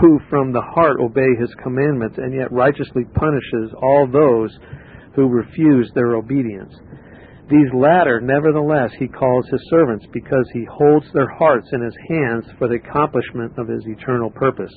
who 0.00 0.18
from 0.30 0.52
the 0.52 0.62
heart 0.74 1.00
obey 1.00 1.34
his 1.38 1.52
commandments 1.62 2.16
and 2.18 2.34
yet 2.34 2.52
righteously 2.52 3.04
punishes 3.14 3.72
all 3.82 4.06
those 4.06 4.56
who 5.14 5.28
refuse 5.28 5.90
their 5.94 6.16
obedience. 6.16 6.74
These 7.48 7.72
latter, 7.74 8.20
nevertheless, 8.20 8.90
he 8.98 9.06
calls 9.06 9.46
his 9.48 9.60
servants 9.70 10.04
because 10.12 10.48
he 10.52 10.66
holds 10.70 11.06
their 11.12 11.28
hearts 11.38 11.68
in 11.72 11.80
his 11.80 11.94
hands 12.08 12.44
for 12.58 12.68
the 12.68 12.80
accomplishment 12.82 13.52
of 13.56 13.68
his 13.68 13.86
eternal 13.86 14.30
purpose. 14.30 14.72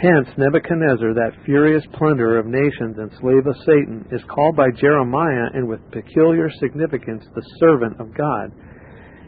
Hence, 0.00 0.28
Nebuchadnezzar, 0.38 1.12
that 1.14 1.44
furious 1.44 1.84
plunderer 1.94 2.38
of 2.38 2.46
nations 2.46 2.96
and 2.98 3.10
slave 3.20 3.46
of 3.46 3.56
Satan, 3.66 4.06
is 4.12 4.22
called 4.30 4.56
by 4.56 4.70
Jeremiah 4.70 5.50
and 5.52 5.68
with 5.68 5.90
peculiar 5.90 6.48
significance 6.60 7.24
the 7.34 7.42
servant 7.58 8.00
of 8.00 8.14
God 8.14 8.52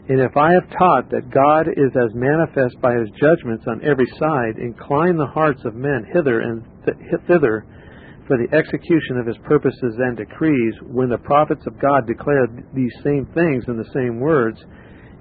and 0.09 0.19
if 0.19 0.35
I 0.35 0.51
have 0.51 0.69
taught 0.77 1.09
that 1.11 1.31
God 1.31 1.67
is 1.67 1.91
as 1.95 2.13
manifest 2.13 2.75
by 2.81 2.93
his 2.93 3.09
judgments 3.15 3.63
on 3.67 3.79
every 3.87 4.07
side, 4.19 4.59
incline 4.59 5.15
the 5.15 5.31
hearts 5.33 5.63
of 5.63 5.75
men 5.75 6.05
hither 6.11 6.41
and 6.41 6.63
th- 6.83 6.97
thither 7.27 7.65
for 8.27 8.37
the 8.37 8.55
execution 8.55 9.17
of 9.17 9.27
his 9.27 9.37
purposes 9.43 9.95
and 9.99 10.17
decrees, 10.17 10.75
when 10.83 11.09
the 11.09 11.17
prophets 11.17 11.63
of 11.67 11.79
God 11.79 12.07
declare 12.07 12.47
these 12.73 12.91
same 13.03 13.25
things 13.33 13.63
in 13.67 13.77
the 13.77 13.89
same 13.93 14.19
words, 14.19 14.59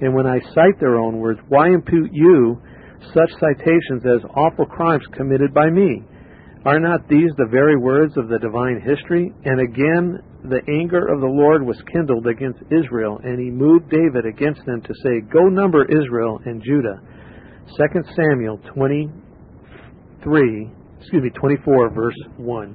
and 0.00 0.14
when 0.14 0.26
I 0.26 0.40
cite 0.54 0.78
their 0.80 0.98
own 0.98 1.18
words, 1.18 1.38
why 1.48 1.68
impute 1.68 2.10
you 2.12 2.60
such 3.14 3.30
citations 3.38 4.02
as 4.06 4.24
awful 4.34 4.66
crimes 4.66 5.04
committed 5.12 5.54
by 5.54 5.70
me? 5.70 6.02
Are 6.64 6.78
not 6.78 7.08
these 7.08 7.30
the 7.36 7.48
very 7.50 7.76
words 7.76 8.16
of 8.16 8.28
the 8.28 8.38
divine 8.38 8.80
history? 8.80 9.32
And 9.44 9.60
again, 9.60 10.22
the 10.44 10.60
anger 10.68 11.06
of 11.06 11.20
the 11.20 11.26
Lord 11.26 11.64
was 11.64 11.80
kindled 11.92 12.26
against 12.26 12.58
Israel, 12.70 13.20
and 13.22 13.38
he 13.38 13.48
moved 13.50 13.90
David 13.90 14.26
against 14.26 14.66
them 14.66 14.82
to 14.82 14.92
say, 15.02 15.20
Go 15.32 15.48
number 15.48 15.84
Israel 15.84 16.40
and 16.44 16.60
Judah. 16.62 17.00
2 17.78 18.02
Samuel 18.16 18.58
23, 18.74 20.70
excuse 20.98 21.22
me, 21.22 21.30
24, 21.30 21.90
verse 21.90 22.18
1. 22.38 22.74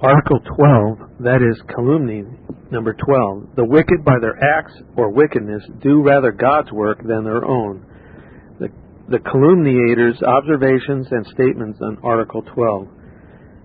Article 0.00 0.40
12, 0.56 0.98
that 1.20 1.42
is 1.42 1.60
calumny, 1.74 2.24
number 2.70 2.94
12. 2.94 3.56
The 3.56 3.64
wicked 3.64 4.04
by 4.04 4.18
their 4.20 4.36
acts 4.42 4.72
or 4.96 5.10
wickedness 5.10 5.62
do 5.82 6.02
rather 6.02 6.32
God's 6.32 6.72
work 6.72 6.98
than 7.06 7.24
their 7.24 7.44
own. 7.44 7.84
The, 8.58 8.68
the 9.08 9.18
calumniator's 9.18 10.22
observations 10.22 11.08
and 11.10 11.26
statements 11.26 11.78
on 11.82 11.98
Article 12.02 12.40
12. 12.42 12.88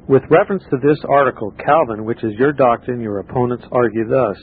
With 0.07 0.23
reference 0.29 0.63
to 0.71 0.77
this 0.81 0.97
article, 1.07 1.51
Calvin, 1.63 2.05
which 2.05 2.23
is 2.23 2.33
your 2.37 2.53
doctrine, 2.53 3.01
your 3.01 3.19
opponents 3.19 3.65
argue 3.71 4.07
thus 4.09 4.37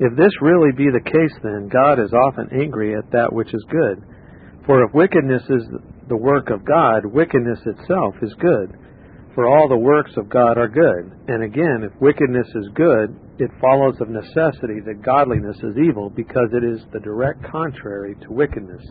If 0.00 0.16
this 0.16 0.32
really 0.42 0.72
be 0.76 0.90
the 0.90 1.00
case, 1.00 1.34
then 1.42 1.68
God 1.68 1.98
is 1.98 2.12
often 2.12 2.48
angry 2.52 2.96
at 2.96 3.10
that 3.12 3.32
which 3.32 3.54
is 3.54 3.64
good. 3.70 4.02
For 4.66 4.84
if 4.84 4.92
wickedness 4.94 5.42
is 5.48 5.64
the 6.08 6.16
work 6.16 6.50
of 6.50 6.64
God, 6.64 7.06
wickedness 7.06 7.58
itself 7.64 8.14
is 8.22 8.34
good. 8.34 8.76
For 9.34 9.46
all 9.48 9.68
the 9.68 9.78
works 9.78 10.12
of 10.16 10.28
God 10.28 10.58
are 10.58 10.68
good. 10.68 11.12
And 11.28 11.42
again, 11.42 11.82
if 11.84 11.92
wickedness 12.00 12.48
is 12.54 12.68
good, 12.74 13.14
it 13.38 13.50
follows 13.60 13.94
of 14.00 14.10
necessity 14.10 14.80
that 14.84 15.02
godliness 15.02 15.56
is 15.62 15.78
evil, 15.78 16.10
because 16.10 16.50
it 16.52 16.64
is 16.64 16.80
the 16.92 17.00
direct 17.00 17.42
contrary 17.44 18.16
to 18.22 18.32
wickedness. 18.32 18.82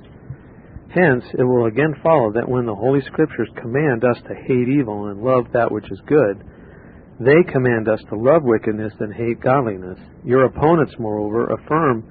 Hence, 0.90 1.24
it 1.38 1.44
will 1.44 1.66
again 1.66 1.94
follow 2.02 2.32
that 2.34 2.48
when 2.48 2.66
the 2.66 2.76
Holy 2.76 3.02
Scriptures 3.02 3.50
command 3.62 4.04
us 4.06 4.18
to 4.28 4.36
hate 4.48 4.70
evil 4.70 5.08
and 5.08 5.22
love 5.22 5.46
that 5.54 5.72
which 5.72 5.92
is 5.92 6.00
good, 6.08 6.44
they 7.20 7.52
command 7.52 7.90
us 7.90 8.00
to 8.10 8.16
love 8.16 8.44
wickedness 8.44 8.94
and 9.00 9.14
hate 9.14 9.42
godliness. 9.42 10.00
Your 10.24 10.46
opponents, 10.46 10.94
moreover, 11.00 11.48
affirm 11.48 12.04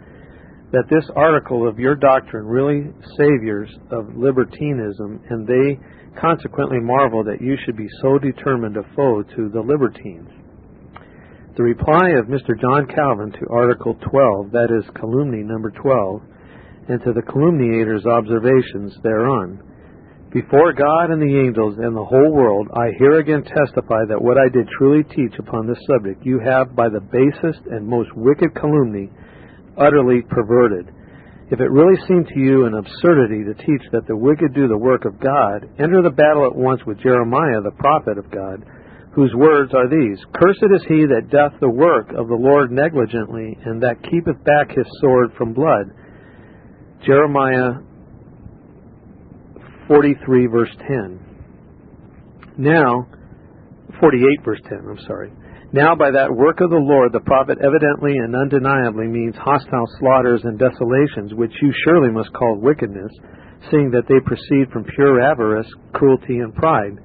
that 0.72 0.90
this 0.90 1.08
article 1.14 1.66
of 1.66 1.78
your 1.78 1.94
doctrine 1.94 2.44
really 2.44 2.92
saviors 3.16 3.70
of 3.90 4.16
libertinism, 4.16 5.22
and 5.30 5.46
they 5.46 5.78
consequently 6.20 6.80
marvel 6.80 7.22
that 7.24 7.40
you 7.40 7.56
should 7.64 7.76
be 7.76 7.88
so 8.02 8.18
determined 8.18 8.76
a 8.76 8.82
foe 8.94 9.22
to 9.22 9.48
the 9.48 9.60
libertines. 9.60 10.28
The 11.56 11.62
reply 11.62 12.10
of 12.18 12.26
Mr. 12.26 12.60
John 12.60 12.86
Calvin 12.86 13.32
to 13.32 13.46
Article 13.48 13.94
12, 14.10 14.50
that 14.50 14.68
is, 14.76 14.84
calumny 14.94 15.42
number 15.42 15.70
12, 15.70 16.20
and 16.88 17.02
to 17.02 17.12
the 17.12 17.22
calumniator's 17.22 18.06
observations 18.06 18.94
thereon. 19.02 19.62
Before 20.32 20.72
God 20.72 21.10
and 21.10 21.22
the 21.22 21.38
angels 21.38 21.78
and 21.78 21.96
the 21.96 22.04
whole 22.04 22.32
world, 22.32 22.68
I 22.74 22.92
here 22.98 23.20
again 23.20 23.42
testify 23.42 24.04
that 24.08 24.20
what 24.20 24.36
I 24.36 24.48
did 24.52 24.68
truly 24.76 25.02
teach 25.04 25.38
upon 25.38 25.66
this 25.66 25.80
subject, 25.86 26.26
you 26.26 26.40
have 26.44 26.76
by 26.76 26.88
the 26.88 27.00
basest 27.00 27.64
and 27.70 27.86
most 27.86 28.10
wicked 28.14 28.54
calumny 28.54 29.10
utterly 29.78 30.22
perverted. 30.28 30.92
If 31.48 31.60
it 31.60 31.70
really 31.70 31.96
seemed 32.08 32.26
to 32.28 32.40
you 32.40 32.66
an 32.66 32.74
absurdity 32.74 33.44
to 33.44 33.54
teach 33.54 33.82
that 33.92 34.06
the 34.08 34.16
wicked 34.16 34.52
do 34.52 34.66
the 34.66 34.76
work 34.76 35.04
of 35.04 35.20
God, 35.20 35.70
enter 35.78 36.02
the 36.02 36.10
battle 36.10 36.44
at 36.44 36.56
once 36.56 36.82
with 36.84 36.98
Jeremiah, 36.98 37.62
the 37.62 37.78
prophet 37.78 38.18
of 38.18 38.30
God, 38.30 38.66
whose 39.14 39.32
words 39.34 39.72
are 39.72 39.88
these 39.88 40.18
Cursed 40.34 40.68
is 40.74 40.82
he 40.88 41.06
that 41.06 41.30
doth 41.30 41.54
the 41.60 41.70
work 41.70 42.10
of 42.10 42.28
the 42.28 42.34
Lord 42.34 42.72
negligently, 42.72 43.56
and 43.64 43.80
that 43.80 44.02
keepeth 44.10 44.42
back 44.44 44.74
his 44.74 44.86
sword 45.00 45.30
from 45.38 45.54
blood. 45.54 45.94
Jeremiah 47.06 47.78
43, 49.86 50.46
verse 50.48 50.74
10. 50.88 51.20
Now, 52.58 53.06
48, 54.00 54.44
verse 54.44 54.60
10, 54.68 54.78
I'm 54.90 54.98
sorry. 55.06 55.30
Now, 55.72 55.94
by 55.94 56.10
that 56.10 56.34
work 56.34 56.60
of 56.60 56.70
the 56.70 56.82
Lord, 56.82 57.12
the 57.12 57.20
prophet 57.20 57.58
evidently 57.62 58.18
and 58.18 58.34
undeniably 58.34 59.06
means 59.06 59.36
hostile 59.36 59.86
slaughters 60.00 60.40
and 60.42 60.58
desolations, 60.58 61.34
which 61.34 61.52
you 61.62 61.72
surely 61.84 62.10
must 62.10 62.32
call 62.32 62.58
wickedness, 62.58 63.12
seeing 63.70 63.90
that 63.90 64.08
they 64.08 64.18
proceed 64.26 64.72
from 64.72 64.84
pure 64.96 65.20
avarice, 65.20 65.68
cruelty, 65.92 66.38
and 66.38 66.54
pride. 66.54 66.98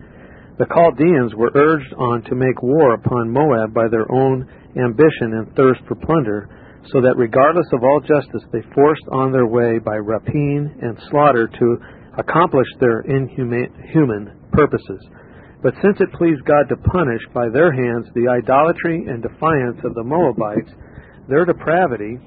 The 0.58 0.66
Chaldeans 0.66 1.36
were 1.36 1.52
urged 1.54 1.94
on 1.94 2.24
to 2.24 2.36
make 2.36 2.62
war 2.64 2.94
upon 2.96 3.34
Moab 3.34 3.74
by 3.74 3.88
their 3.90 4.12
own 4.12 4.50
ambition 4.78 5.38
and 5.38 5.54
thirst 5.56 5.82
for 5.88 5.96
plunder, 5.96 6.50
so 6.90 7.02
that 7.02 7.18
regardless 7.18 7.68
of 7.74 7.84
all 7.84 8.00
justice, 8.02 8.44
they 8.52 8.62
forced 8.74 9.06
on 9.12 9.32
their 9.32 9.46
way 9.46 9.78
by 9.78 9.96
rapine 9.96 10.74
and 10.82 10.98
slaughter 11.10 11.48
to 11.48 11.78
accomplish 12.18 12.68
their 12.80 13.02
inhuman 13.02 14.40
purposes. 14.52 15.02
But 15.62 15.76
since 15.84 16.02
it 16.02 16.12
pleased 16.14 16.44
God 16.46 16.68
to 16.70 16.90
punish 16.90 17.22
by 17.34 17.50
their 17.50 17.72
hands 17.72 18.08
the 18.14 18.28
idolatry 18.28 19.06
and 19.08 19.22
defiance 19.22 19.78
of 19.86 19.94
the 19.94 20.04
Moabites, 20.04 20.72
their 21.30 21.46
depravity 21.46 22.18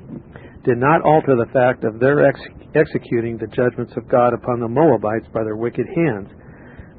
did 0.64 0.78
not 0.78 1.02
alter 1.02 1.36
the 1.36 1.50
fact 1.52 1.84
of 1.84 1.98
their 1.98 2.26
ex- 2.26 2.40
executing 2.74 3.36
the 3.36 3.48
judgments 3.48 3.92
of 3.96 4.08
God 4.08 4.32
upon 4.32 4.60
the 4.60 4.68
Moabites 4.68 5.26
by 5.34 5.42
their 5.42 5.56
wicked 5.56 5.86
hands. 5.94 6.30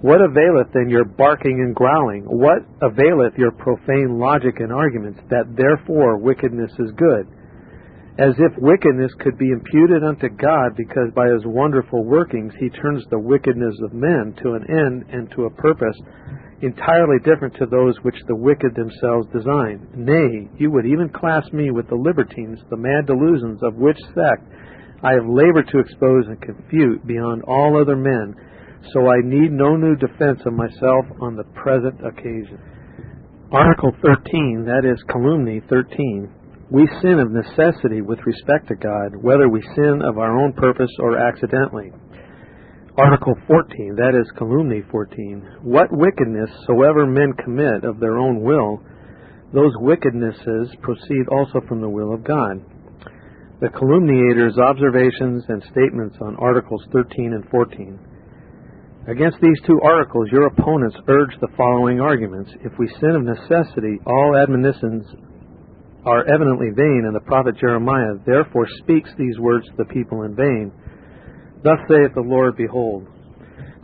What 0.01 0.21
availeth 0.21 0.71
then 0.73 0.89
your 0.89 1.05
barking 1.05 1.63
and 1.65 1.73
growling? 1.73 2.25
What 2.27 2.61
availeth 2.81 3.33
your 3.37 3.51
profane 3.51 4.19
logic 4.19 4.59
and 4.59 4.71
arguments, 4.71 5.19
that 5.29 5.55
therefore 5.55 6.17
wickedness 6.17 6.71
is 6.77 6.91
good? 6.97 7.25
As 8.17 8.33
if 8.39 8.51
wickedness 8.57 9.11
could 9.19 9.37
be 9.37 9.51
imputed 9.51 10.03
unto 10.03 10.29
God, 10.29 10.75
because 10.77 11.11
by 11.13 11.27
his 11.27 11.43
wonderful 11.45 12.05
workings 12.05 12.53
he 12.59 12.69
turns 12.69 13.03
the 13.09 13.19
wickedness 13.19 13.75
of 13.83 13.93
men 13.93 14.33
to 14.41 14.53
an 14.53 14.63
end 14.69 15.03
and 15.11 15.29
to 15.31 15.45
a 15.45 15.49
purpose 15.49 15.97
entirely 16.61 17.19
different 17.25 17.53
to 17.55 17.65
those 17.65 17.95
which 18.03 18.15
the 18.27 18.35
wicked 18.35 18.73
themselves 18.73 19.27
design. 19.35 19.85
Nay, 19.95 20.47
you 20.57 20.71
would 20.71 20.85
even 20.85 21.09
class 21.09 21.43
me 21.51 21.71
with 21.71 21.89
the 21.89 21.95
libertines, 21.95 22.59
the 22.69 22.77
mad 22.77 23.05
delusions 23.05 23.59
of 23.61 23.75
which 23.75 23.99
sect 24.15 24.47
I 25.03 25.11
have 25.11 25.27
labored 25.27 25.67
to 25.71 25.79
expose 25.79 26.25
and 26.27 26.41
confute 26.41 27.05
beyond 27.05 27.43
all 27.43 27.79
other 27.79 27.97
men, 27.97 28.33
so 28.93 29.07
I 29.07 29.19
need 29.23 29.51
no 29.51 29.75
new 29.75 29.97
defense 29.97 30.39
of 30.45 30.53
myself 30.53 31.05
on 31.19 31.35
the 31.35 31.43
present 31.53 31.99
occasion. 31.99 32.59
Article 33.51 33.91
13, 34.01 34.63
that 34.65 34.89
is 34.89 35.03
calumny 35.11 35.61
13 35.69 36.31
we 36.71 36.87
sin 37.01 37.19
of 37.19 37.31
necessity 37.31 38.01
with 38.01 38.19
respect 38.25 38.67
to 38.69 38.75
God, 38.75 39.15
whether 39.21 39.47
we 39.47 39.61
sin 39.75 40.01
of 40.03 40.17
our 40.17 40.37
own 40.37 40.53
purpose 40.53 40.89
or 40.99 41.17
accidentally. 41.17 41.91
Article 42.97 43.35
14, 43.45 43.95
that 43.97 44.17
is 44.19 44.25
calumny 44.37 44.81
14. 44.89 45.59
What 45.61 45.91
wickedness 45.91 46.49
soever 46.65 47.05
men 47.05 47.33
commit 47.43 47.83
of 47.83 47.99
their 47.99 48.17
own 48.17 48.41
will, 48.41 48.81
those 49.53 49.75
wickednesses 49.77 50.73
proceed 50.81 51.27
also 51.29 51.61
from 51.67 51.81
the 51.81 51.89
will 51.89 52.13
of 52.13 52.23
God. 52.23 52.63
The 53.61 53.69
calumniator's 53.69 54.57
observations 54.57 55.43
and 55.49 55.61
statements 55.71 56.17
on 56.19 56.35
Articles 56.37 56.83
13 56.91 57.33
and 57.33 57.45
14. 57.51 57.99
Against 59.07 59.37
these 59.39 59.61
two 59.67 59.79
articles, 59.83 60.29
your 60.31 60.47
opponents 60.47 60.97
urge 61.07 61.39
the 61.39 61.53
following 61.55 61.99
arguments. 62.01 62.49
If 62.63 62.73
we 62.79 62.87
sin 62.99 63.11
of 63.11 63.23
necessity, 63.23 63.99
all 64.07 64.35
admonitions 64.35 65.05
are 66.05 66.23
evidently 66.29 66.69
vain, 66.75 67.03
and 67.05 67.15
the 67.15 67.25
prophet 67.25 67.57
Jeremiah 67.59 68.13
therefore 68.25 68.67
speaks 68.83 69.09
these 69.17 69.39
words 69.39 69.65
to 69.67 69.73
the 69.77 69.93
people 69.93 70.23
in 70.23 70.35
vain. 70.35 70.71
Thus 71.63 71.79
saith 71.89 72.13
the 72.13 72.21
Lord, 72.21 72.55
Behold, 72.55 73.07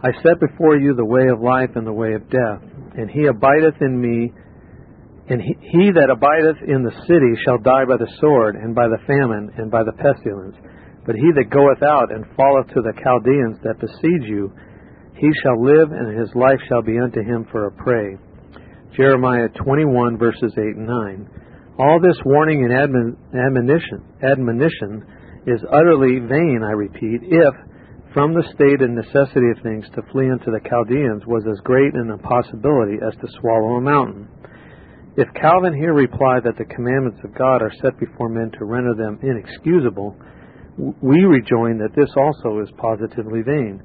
I 0.04 0.14
set 0.22 0.40
before 0.40 0.78
you 0.78 0.94
the 0.94 1.06
way 1.06 1.30
of 1.34 1.42
life 1.42 1.72
and 1.76 1.86
the 1.86 1.94
way 1.94 2.14
of 2.14 2.30
death, 2.30 2.62
and 2.98 3.10
he 3.10 3.26
abideth 3.26 3.82
in 3.82 4.00
me, 4.00 4.34
and 5.30 5.42
he, 5.42 5.54
he 5.62 5.92
that 5.94 6.14
abideth 6.14 6.62
in 6.70 6.84
the 6.84 6.94
city 7.10 7.34
shall 7.46 7.58
die 7.58 7.86
by 7.90 7.98
the 7.98 8.12
sword, 8.22 8.56
and 8.56 8.76
by 8.76 8.86
the 8.88 9.02
famine, 9.08 9.50
and 9.58 9.72
by 9.72 9.82
the 9.82 9.98
pestilence. 9.98 10.56
But 11.06 11.16
he 11.16 11.30
that 11.34 11.50
goeth 11.50 11.82
out 11.82 12.14
and 12.14 12.26
falleth 12.38 12.68
to 12.70 12.82
the 12.86 12.94
Chaldeans 13.02 13.58
that 13.64 13.82
besiege 13.82 14.30
you, 14.30 14.54
he 15.18 15.30
shall 15.42 15.58
live, 15.58 15.90
and 15.92 16.20
his 16.20 16.30
life 16.36 16.62
shall 16.70 16.82
be 16.82 17.00
unto 17.00 17.22
him 17.22 17.48
for 17.52 17.66
a 17.66 17.72
prey. 17.72 18.18
Jeremiah 18.96 19.50
21, 19.64 20.18
verses 20.18 20.54
8 20.54 20.78
and 20.78 20.86
9. 20.86 21.30
All 21.82 21.98
this 22.00 22.22
warning 22.24 22.62
and 22.62 22.72
admonition, 23.34 24.06
admonition 24.22 25.02
is 25.48 25.66
utterly 25.66 26.20
vain, 26.20 26.62
I 26.62 26.78
repeat, 26.78 27.22
if 27.24 27.56
from 28.14 28.36
the 28.36 28.46
state 28.54 28.86
and 28.86 28.94
necessity 28.94 29.50
of 29.50 29.64
things 29.64 29.90
to 29.96 30.06
flee 30.12 30.30
unto 30.30 30.52
the 30.54 30.62
Chaldeans 30.70 31.26
was 31.26 31.42
as 31.50 31.58
great 31.66 31.96
an 31.96 32.12
impossibility 32.12 33.02
as 33.02 33.18
to 33.18 33.28
swallow 33.40 33.78
a 33.78 33.82
mountain. 33.82 34.28
If 35.18 35.34
Calvin 35.34 35.74
here 35.74 35.96
replied 35.96 36.44
that 36.46 36.60
the 36.60 36.70
commandments 36.70 37.20
of 37.24 37.34
God 37.34 37.64
are 37.64 37.74
set 37.82 37.98
before 37.98 38.30
men 38.30 38.52
to 38.60 38.66
render 38.66 38.94
them 38.94 39.18
inexcusable, 39.24 40.16
we 40.78 41.26
rejoin 41.26 41.80
that 41.80 41.96
this 41.98 42.14
also 42.16 42.62
is 42.62 42.70
positively 42.78 43.42
vain. 43.42 43.82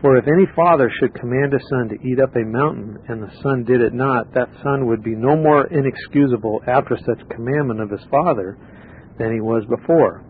For 0.00 0.16
if 0.16 0.28
any 0.28 0.46
father 0.54 0.88
should 0.90 1.14
command 1.14 1.54
a 1.54 1.60
son 1.70 1.88
to 1.88 2.08
eat 2.08 2.20
up 2.20 2.36
a 2.36 2.44
mountain, 2.44 2.98
and 3.08 3.20
the 3.20 3.34
son 3.42 3.64
did 3.64 3.80
it 3.80 3.92
not, 3.92 4.32
that 4.32 4.48
son 4.62 4.86
would 4.86 5.02
be 5.02 5.16
no 5.16 5.34
more 5.34 5.66
inexcusable 5.66 6.62
after 6.68 6.96
such 6.96 7.28
commandment 7.30 7.80
of 7.80 7.90
his 7.90 8.04
father 8.08 8.56
than 9.18 9.32
he 9.32 9.40
was 9.40 9.64
before. 9.66 10.22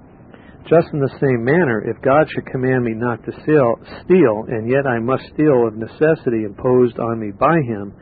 Just 0.64 0.88
in 0.92 1.00
the 1.00 1.16
same 1.20 1.44
manner, 1.44 1.84
if 1.84 2.00
God 2.00 2.28
should 2.30 2.46
command 2.46 2.84
me 2.84 2.92
not 2.94 3.22
to 3.24 3.32
steal, 3.42 4.44
and 4.48 4.68
yet 4.68 4.86
I 4.86 5.00
must 5.00 5.24
steal 5.34 5.66
of 5.66 5.76
necessity 5.76 6.44
imposed 6.44 6.98
on 6.98 7.20
me 7.20 7.30
by 7.30 7.60
him, 7.60 7.92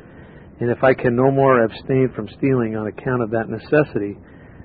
and 0.60 0.70
if 0.70 0.82
I 0.84 0.94
can 0.94 1.16
no 1.16 1.32
more 1.32 1.64
abstain 1.64 2.10
from 2.14 2.28
stealing 2.38 2.76
on 2.76 2.86
account 2.86 3.22
of 3.22 3.30
that 3.30 3.48
necessity, 3.48 4.16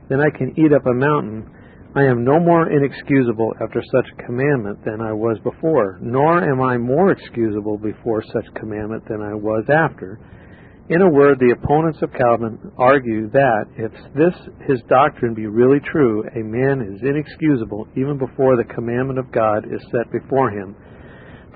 then 0.08 0.22
I 0.22 0.30
can 0.30 0.54
eat 0.58 0.72
up 0.72 0.86
a 0.86 0.94
mountain 0.94 1.50
I 1.94 2.04
am 2.06 2.24
no 2.24 2.40
more 2.40 2.72
inexcusable 2.72 3.54
after 3.62 3.84
such 3.92 4.26
commandment 4.26 4.80
than 4.86 5.02
I 5.02 5.12
was 5.12 5.38
before, 5.44 6.00
nor 6.02 6.42
am 6.42 6.62
I 6.62 6.78
more 6.78 7.12
excusable 7.12 7.78
before 7.78 8.24
such 8.32 8.46
commandment 8.56 9.04
than 9.10 9.22
I 9.22 9.34
was 9.34 9.66
after. 9.68 10.18
In 10.88 11.02
a 11.02 11.10
word, 11.10 11.38
the 11.40 11.52
opponents 11.52 12.00
of 12.02 12.14
Calvin 12.14 12.72
argue 12.78 13.30
that 13.32 13.66
if 13.76 13.92
this 14.16 14.34
his 14.68 14.80
doctrine 14.88 15.34
be 15.34 15.48
really 15.48 15.82
true, 15.92 16.24
a 16.34 16.40
man 16.40 16.80
is 16.80 17.02
inexcusable 17.04 17.90
even 17.98 18.18
before 18.18 18.56
the 18.56 18.74
commandment 18.74 19.20
of 19.20 19.30
God 19.34 19.66
is 19.68 19.84
set 19.92 20.10
before 20.14 20.50
him, 20.50 20.78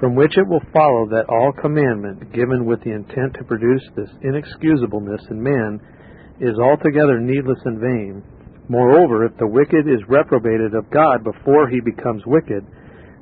from 0.01 0.15
which 0.15 0.37
it 0.37 0.47
will 0.49 0.63
follow 0.73 1.07
that 1.15 1.29
all 1.29 1.53
commandment 1.61 2.33
given 2.33 2.65
with 2.65 2.83
the 2.83 2.91
intent 2.91 3.35
to 3.35 3.45
produce 3.45 3.87
this 3.95 4.11
inexcusableness 4.21 5.21
in 5.31 5.41
man 5.41 5.79
is 6.41 6.59
altogether 6.59 7.21
needless 7.21 7.59
and 7.63 7.79
vain 7.79 8.21
Moreover, 8.67 9.25
if 9.25 9.37
the 9.37 9.47
wicked 9.47 9.87
is 9.87 10.01
reprobated 10.07 10.73
of 10.73 10.89
God 10.89 11.23
before 11.23 11.69
he 11.69 11.79
becomes 11.81 12.23
wicked, 12.25 12.65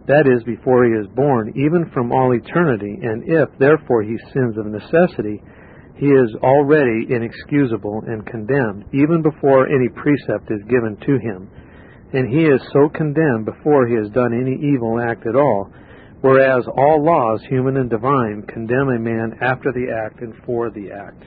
that 0.08 0.28
is, 0.28 0.44
before 0.44 0.86
he 0.86 0.92
is 0.92 1.08
born, 1.16 1.54
even 1.56 1.90
from 1.94 2.12
all 2.12 2.34
eternity, 2.34 3.00
and 3.02 3.24
if, 3.26 3.50
therefore, 3.60 4.04
he 4.04 4.18
sins 4.34 4.58
of 4.58 4.68
necessity, 4.68 5.42
he 5.96 6.08
is 6.08 6.36
already 6.44 7.08
inexcusable 7.10 8.04
and 8.08 8.26
condemned, 8.26 8.86
even 8.94 9.22
before 9.22 9.68
any 9.68 9.88
precept 9.90 10.52
is 10.52 10.64
given 10.68 10.98
to 11.06 11.20
him. 11.20 11.50
And 12.12 12.28
he 12.28 12.44
is 12.44 12.62
so 12.74 12.90
condemned 12.90 13.46
before 13.46 13.88
he 13.88 13.96
has 13.96 14.10
done 14.12 14.34
any 14.34 14.56
evil 14.56 15.00
act 15.00 15.26
at 15.26 15.36
all, 15.36 15.72
whereas 16.22 16.66
all 16.78 17.04
laws, 17.04 17.42
human 17.50 17.78
and 17.78 17.90
divine, 17.90 18.44
condemn 18.48 18.90
a 18.90 19.00
man 19.00 19.38
after 19.42 19.72
the 19.72 19.88
act 19.92 20.22
and 20.22 20.34
for 20.46 20.70
the 20.70 20.92
act. 20.92 21.24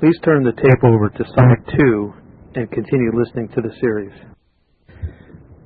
Please 0.00 0.18
turn 0.24 0.42
the 0.42 0.52
tape 0.52 0.82
over 0.82 1.10
to 1.10 1.24
side 1.36 1.78
2 1.78 2.14
and 2.54 2.70
continue 2.70 3.12
listening 3.14 3.48
to 3.48 3.60
the 3.60 3.72
series. 3.80 4.12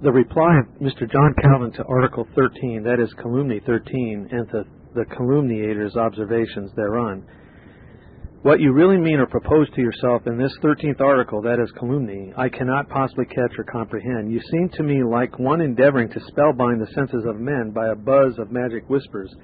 The 0.03 0.13
reply 0.13 0.59
of 0.59 0.67
Mr. 0.83 1.11
John 1.11 1.35
Calvin 1.41 1.73
to 1.73 1.85
Article 1.85 2.27
13, 2.35 2.83
that 2.83 3.01
is 3.01 3.13
Calumny 3.23 3.61
13, 3.65 4.29
and 4.31 4.49
to 4.51 4.65
the 4.95 5.05
calumniator's 5.17 5.97
observations 5.97 6.71
thereon. 6.77 7.25
What 8.43 8.61
you 8.61 8.73
really 8.73 8.99
mean 8.99 9.19
or 9.19 9.27
propose 9.27 9.71
to 9.71 9.81
yourself 9.81 10.27
in 10.27 10.37
this 10.37 10.53
13th 10.63 11.01
article, 11.01 11.41
that 11.41 11.59
is 11.59 11.73
calumny, 11.79 12.35
I 12.37 12.51
cannot 12.51 12.91
possibly 12.91 13.25
catch 13.25 13.59
or 13.59 13.65
comprehend. 13.65 14.31
You 14.31 14.41
seem 14.51 14.69
to 14.75 14.83
me 14.83 15.03
like 15.03 15.39
one 15.39 15.63
endeavoring 15.63 16.11
to 16.11 16.21
spellbind 16.21 16.81
the 16.81 16.93
senses 16.95 17.25
of 17.27 17.41
men 17.41 17.71
by 17.71 17.89
a 17.89 17.97
buzz 17.97 18.39
of 18.39 18.53
magic 18.53 18.91
whispers. 18.91 19.35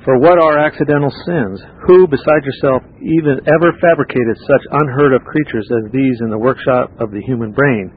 For 0.00 0.16
what 0.16 0.40
are 0.40 0.56
accidental 0.56 1.12
sins? 1.28 1.60
Who, 1.84 2.08
besides 2.08 2.48
yourself, 2.48 2.80
even 3.04 3.36
ever 3.44 3.76
fabricated 3.84 4.32
such 4.48 4.64
unheard 4.80 5.12
of 5.12 5.28
creatures 5.28 5.68
as 5.68 5.92
these 5.92 6.24
in 6.24 6.32
the 6.32 6.40
workshop 6.40 6.96
of 7.04 7.12
the 7.12 7.20
human 7.20 7.52
brain? 7.52 7.92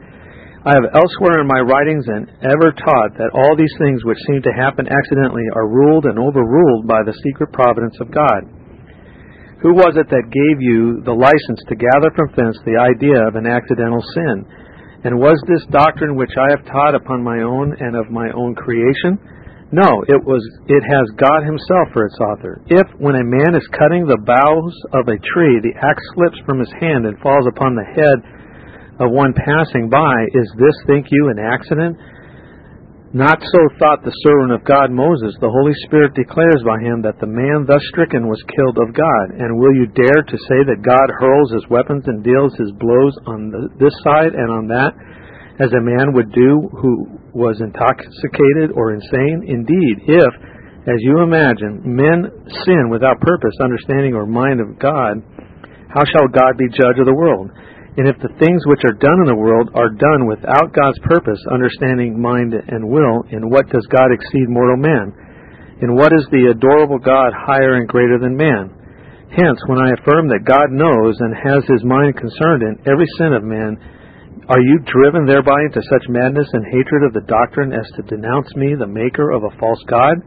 I 0.68 0.76
have 0.76 0.92
elsewhere 0.96 1.40
in 1.40 1.48
my 1.48 1.64
writings 1.64 2.04
and 2.12 2.28
ever 2.44 2.76
taught 2.76 3.16
that 3.16 3.32
all 3.32 3.56
these 3.56 3.72
things 3.80 4.04
which 4.04 4.20
seem 4.28 4.44
to 4.44 4.52
happen 4.52 4.84
accidentally 4.84 5.48
are 5.56 5.72
ruled 5.72 6.04
and 6.04 6.20
overruled 6.20 6.88
by 6.88 7.08
the 7.08 7.16
secret 7.24 7.56
providence 7.56 7.96
of 8.04 8.12
God. 8.12 8.52
Who 9.64 9.72
was 9.72 9.96
it 9.96 10.12
that 10.12 10.28
gave 10.28 10.60
you 10.60 11.00
the 11.08 11.16
license 11.16 11.64
to 11.72 11.80
gather 11.80 12.12
from 12.20 12.36
thence 12.36 12.60
the 12.68 12.84
idea 12.84 13.16
of 13.24 13.40
an 13.40 13.48
accidental 13.48 14.04
sin? 14.12 14.44
And 15.08 15.24
was 15.24 15.40
this 15.48 15.64
doctrine 15.72 16.20
which 16.20 16.36
I 16.36 16.52
have 16.52 16.68
taught 16.68 16.96
upon 16.96 17.24
my 17.24 17.40
own 17.48 17.72
and 17.80 17.96
of 17.96 18.12
my 18.12 18.28
own 18.36 18.56
creation? 18.56 19.20
No, 19.74 20.06
it 20.06 20.22
was 20.22 20.46
it 20.70 20.86
has 20.86 21.18
God 21.18 21.42
himself 21.42 21.90
for 21.98 22.06
its 22.06 22.22
author. 22.22 22.62
If 22.70 22.86
when 23.02 23.18
a 23.18 23.26
man 23.26 23.58
is 23.58 23.66
cutting 23.74 24.06
the 24.06 24.22
boughs 24.22 24.76
of 24.94 25.10
a 25.10 25.18
tree 25.34 25.58
the 25.66 25.74
axe 25.82 26.06
slips 26.14 26.38
from 26.46 26.62
his 26.62 26.70
hand 26.78 27.10
and 27.10 27.18
falls 27.26 27.50
upon 27.50 27.74
the 27.74 27.90
head 27.90 28.22
of 29.02 29.10
one 29.10 29.34
passing 29.34 29.90
by, 29.90 30.30
is 30.38 30.46
this 30.62 30.78
think 30.86 31.10
you 31.10 31.34
an 31.34 31.42
accident? 31.42 31.98
Not 33.18 33.42
so 33.42 33.62
thought 33.82 34.06
the 34.06 34.14
servant 34.22 34.54
of 34.54 34.62
God 34.62 34.94
Moses. 34.94 35.34
The 35.42 35.50
Holy 35.50 35.74
Spirit 35.90 36.14
declares 36.14 36.62
by 36.62 36.78
him 36.78 37.02
that 37.02 37.18
the 37.18 37.30
man 37.30 37.66
thus 37.66 37.82
stricken 37.90 38.30
was 38.30 38.42
killed 38.54 38.78
of 38.78 38.94
God. 38.94 39.38
And 39.42 39.58
will 39.58 39.74
you 39.74 39.90
dare 39.90 40.22
to 40.22 40.38
say 40.50 40.66
that 40.70 40.86
God 40.86 41.10
hurls 41.18 41.50
his 41.50 41.66
weapons 41.74 42.06
and 42.06 42.22
deals 42.22 42.54
his 42.62 42.74
blows 42.78 43.14
on 43.26 43.50
the, 43.50 43.74
this 43.82 43.94
side 44.06 44.38
and 44.38 44.50
on 44.50 44.66
that, 44.70 44.94
as 45.62 45.70
a 45.74 45.82
man 45.82 46.14
would 46.18 46.34
do 46.34 46.70
who 46.74 47.13
was 47.34 47.58
intoxicated 47.60 48.72
or 48.78 48.94
insane? 48.94 49.46
Indeed, 49.50 50.06
if, 50.06 50.32
as 50.86 51.02
you 51.02 51.22
imagine, 51.22 51.82
men 51.84 52.30
sin 52.66 52.90
without 52.90 53.22
purpose, 53.22 53.58
understanding, 53.62 54.14
or 54.14 54.26
mind 54.26 54.62
of 54.62 54.78
God, 54.80 55.22
how 55.90 56.06
shall 56.06 56.30
God 56.30 56.58
be 56.58 56.70
judge 56.70 56.98
of 56.98 57.06
the 57.06 57.14
world? 57.14 57.50
And 57.94 58.10
if 58.10 58.18
the 58.18 58.34
things 58.42 58.66
which 58.66 58.82
are 58.90 58.98
done 58.98 59.22
in 59.22 59.30
the 59.30 59.38
world 59.38 59.70
are 59.78 59.94
done 59.94 60.26
without 60.26 60.74
God's 60.74 60.98
purpose, 61.06 61.38
understanding, 61.54 62.18
mind, 62.18 62.58
and 62.58 62.90
will, 62.90 63.22
in 63.30 63.54
what 63.54 63.70
does 63.70 63.86
God 63.94 64.10
exceed 64.10 64.50
mortal 64.50 64.82
man? 64.82 65.14
In 65.86 65.94
what 65.94 66.10
is 66.10 66.26
the 66.34 66.50
adorable 66.50 66.98
God 66.98 67.38
higher 67.38 67.78
and 67.78 67.86
greater 67.86 68.18
than 68.18 68.34
man? 68.34 68.74
Hence, 69.30 69.62
when 69.70 69.78
I 69.78 69.94
affirm 69.94 70.30
that 70.30 70.46
God 70.46 70.74
knows 70.74 71.18
and 71.22 71.38
has 71.38 71.62
his 71.70 71.86
mind 71.86 72.18
concerned 72.18 72.66
in 72.66 72.82
every 72.90 73.10
sin 73.22 73.34
of 73.34 73.46
man, 73.46 73.78
are 74.50 74.60
you 74.60 74.80
driven 74.92 75.26
thereby 75.26 75.56
into 75.64 75.80
such 75.88 76.04
madness 76.10 76.48
and 76.52 76.66
hatred 76.68 77.08
of 77.08 77.14
the 77.14 77.28
doctrine 77.32 77.72
as 77.72 77.88
to 77.96 78.12
denounce 78.12 78.52
me, 78.56 78.76
the 78.76 78.88
maker 78.88 79.32
of 79.32 79.44
a 79.44 79.56
false 79.56 79.80
God? 79.88 80.20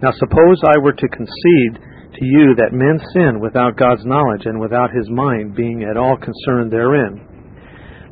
Now 0.00 0.12
suppose 0.16 0.56
I 0.64 0.80
were 0.80 0.96
to 0.96 1.08
concede 1.12 1.74
to 2.16 2.24
you 2.24 2.56
that 2.56 2.72
men 2.72 2.96
sin 3.12 3.36
without 3.38 3.76
God's 3.76 4.04
knowledge 4.08 4.48
and 4.48 4.58
without 4.58 4.90
his 4.96 5.08
mind 5.12 5.54
being 5.54 5.84
at 5.84 6.00
all 6.00 6.16
concerned 6.16 6.72
therein. 6.72 7.20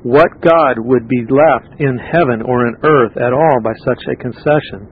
What 0.04 0.44
God 0.44 0.78
would 0.78 1.08
be 1.08 1.24
left 1.26 1.80
in 1.80 1.96
heaven 1.96 2.44
or 2.44 2.68
in 2.68 2.76
earth 2.84 3.16
at 3.16 3.32
all 3.32 3.58
by 3.64 3.72
such 3.82 4.04
a 4.04 4.20
concession? 4.20 4.86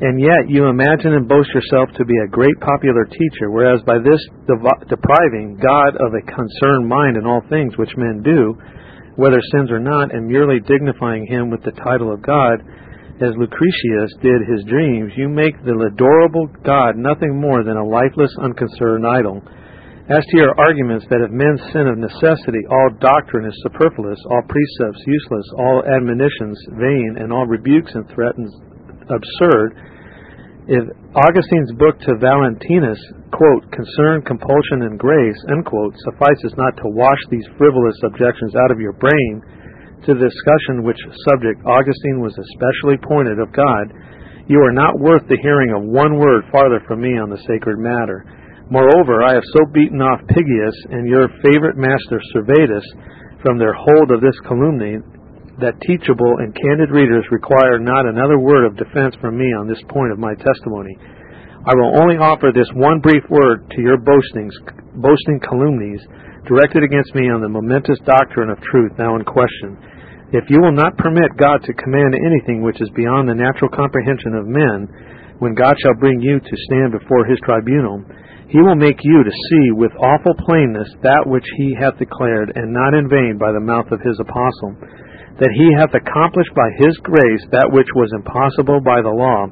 And 0.00 0.18
yet 0.20 0.48
you 0.48 0.66
imagine 0.66 1.14
and 1.14 1.28
boast 1.28 1.50
yourself 1.52 1.90
to 1.98 2.04
be 2.04 2.16
a 2.24 2.30
great 2.30 2.58
popular 2.60 3.04
teacher, 3.04 3.50
whereas 3.50 3.82
by 3.84 3.98
this 3.98 4.22
depriving 4.88 5.58
God 5.60 6.00
of 6.00 6.14
a 6.14 6.26
concerned 6.26 6.88
mind 6.88 7.16
in 7.18 7.26
all 7.26 7.42
things 7.50 7.76
which 7.76 7.94
men 7.96 8.22
do, 8.22 8.56
whether 9.18 9.42
sins 9.50 9.66
or 9.70 9.82
not, 9.82 10.14
and 10.14 10.30
merely 10.30 10.62
dignifying 10.62 11.26
him 11.26 11.50
with 11.50 11.58
the 11.66 11.74
title 11.82 12.14
of 12.14 12.22
God, 12.22 12.62
as 13.18 13.34
Lucretius 13.34 14.14
did 14.22 14.46
his 14.46 14.62
dreams, 14.70 15.10
you 15.18 15.26
make 15.26 15.58
the 15.66 15.74
adorable 15.74 16.46
God 16.62 16.94
nothing 16.94 17.34
more 17.34 17.66
than 17.66 17.74
a 17.74 17.82
lifeless, 17.82 18.30
unconcerned 18.38 19.02
idol. 19.02 19.42
As 20.06 20.22
to 20.22 20.36
your 20.38 20.54
arguments 20.54 21.04
that 21.10 21.20
if 21.20 21.34
men 21.34 21.58
sin 21.74 21.90
of 21.90 21.98
necessity, 21.98 22.62
all 22.70 22.94
doctrine 23.02 23.44
is 23.44 23.58
superfluous, 23.66 24.22
all 24.30 24.46
precepts 24.46 25.02
useless, 25.02 25.46
all 25.58 25.82
admonitions 25.82 26.56
vain, 26.78 27.18
and 27.18 27.34
all 27.34 27.44
rebukes 27.44 27.90
and 27.98 28.06
threats 28.14 28.38
absurd, 29.10 29.74
if 30.68 30.84
Augustine's 31.16 31.72
book 31.80 31.96
to 32.04 32.20
Valentinus, 32.20 33.00
quote, 33.32 33.64
concern, 33.72 34.20
compulsion, 34.20 34.84
and 34.84 35.00
grace, 35.00 35.40
unquote, 35.48 35.96
suffices 36.04 36.52
not 36.60 36.76
to 36.76 36.92
wash 36.92 37.20
these 37.32 37.48
frivolous 37.56 37.96
objections 38.04 38.52
out 38.52 38.68
of 38.68 38.76
your 38.76 38.92
brain, 39.00 39.40
to 40.04 40.12
the 40.12 40.28
discussion 40.28 40.84
which 40.84 41.00
subject 41.32 41.64
Augustine 41.64 42.20
was 42.20 42.36
especially 42.36 43.00
pointed 43.00 43.40
of 43.40 43.48
God, 43.56 43.96
you 44.44 44.60
are 44.60 44.76
not 44.76 45.00
worth 45.00 45.24
the 45.28 45.40
hearing 45.40 45.72
of 45.72 45.88
one 45.88 46.20
word 46.20 46.44
farther 46.52 46.84
from 46.84 47.00
me 47.00 47.16
on 47.16 47.32
the 47.32 47.40
sacred 47.48 47.80
matter. 47.80 48.28
Moreover, 48.68 49.24
I 49.24 49.40
have 49.40 49.48
so 49.56 49.64
beaten 49.72 50.04
off 50.04 50.20
Pighius 50.28 50.76
and 50.92 51.08
your 51.08 51.32
favorite 51.40 51.80
master 51.80 52.20
Servetus 52.36 52.84
from 53.40 53.56
their 53.56 53.72
hold 53.72 54.12
of 54.12 54.20
this 54.20 54.36
calumny 54.44 55.00
that 55.60 55.78
teachable 55.82 56.38
and 56.38 56.54
candid 56.54 56.90
readers 56.90 57.26
require 57.30 57.78
not 57.78 58.06
another 58.06 58.38
word 58.38 58.66
of 58.66 58.78
defense 58.78 59.14
from 59.20 59.36
me 59.36 59.50
on 59.58 59.66
this 59.66 59.82
point 59.90 60.12
of 60.12 60.18
my 60.18 60.34
testimony. 60.38 60.94
I 61.66 61.74
will 61.74 61.98
only 61.98 62.16
offer 62.16 62.54
this 62.54 62.70
one 62.78 63.02
brief 63.02 63.26
word 63.28 63.66
to 63.74 63.80
your 63.82 63.98
boastings, 63.98 64.54
boasting 65.02 65.42
calumnies 65.42 66.00
directed 66.46 66.86
against 66.86 67.14
me 67.18 67.28
on 67.28 67.42
the 67.42 67.50
momentous 67.50 67.98
doctrine 68.06 68.48
of 68.48 68.62
truth 68.70 68.94
now 68.96 69.18
in 69.18 69.26
question. 69.26 69.76
If 70.30 70.46
you 70.48 70.60
will 70.60 70.76
not 70.76 70.96
permit 70.96 71.40
God 71.40 71.64
to 71.64 71.80
command 71.80 72.14
anything 72.14 72.62
which 72.62 72.80
is 72.80 72.88
beyond 72.94 73.28
the 73.28 73.36
natural 73.36 73.72
comprehension 73.72 74.36
of 74.38 74.46
men, 74.46 74.88
when 75.40 75.54
God 75.54 75.74
shall 75.80 75.98
bring 75.98 76.20
you 76.20 76.38
to 76.38 76.64
stand 76.68 76.92
before 76.92 77.26
his 77.26 77.38
tribunal, 77.44 78.04
he 78.48 78.60
will 78.60 78.76
make 78.76 78.98
you 79.04 79.24
to 79.24 79.30
see 79.50 79.66
with 79.76 79.92
awful 80.00 80.34
plainness 80.46 80.88
that 81.02 81.28
which 81.28 81.44
he 81.56 81.76
hath 81.76 81.98
declared, 81.98 82.52
and 82.56 82.72
not 82.72 82.94
in 82.96 83.08
vain 83.08 83.36
by 83.36 83.52
the 83.52 83.60
mouth 83.60 83.92
of 83.92 84.00
his 84.00 84.16
apostle, 84.20 84.72
that 85.38 85.54
he 85.54 85.70
hath 85.78 85.94
accomplished 85.94 86.50
by 86.54 86.66
his 86.82 86.98
grace 87.06 87.42
that 87.54 87.70
which 87.70 87.88
was 87.94 88.10
impossible 88.10 88.82
by 88.82 88.98
the 88.98 89.14
law. 89.14 89.46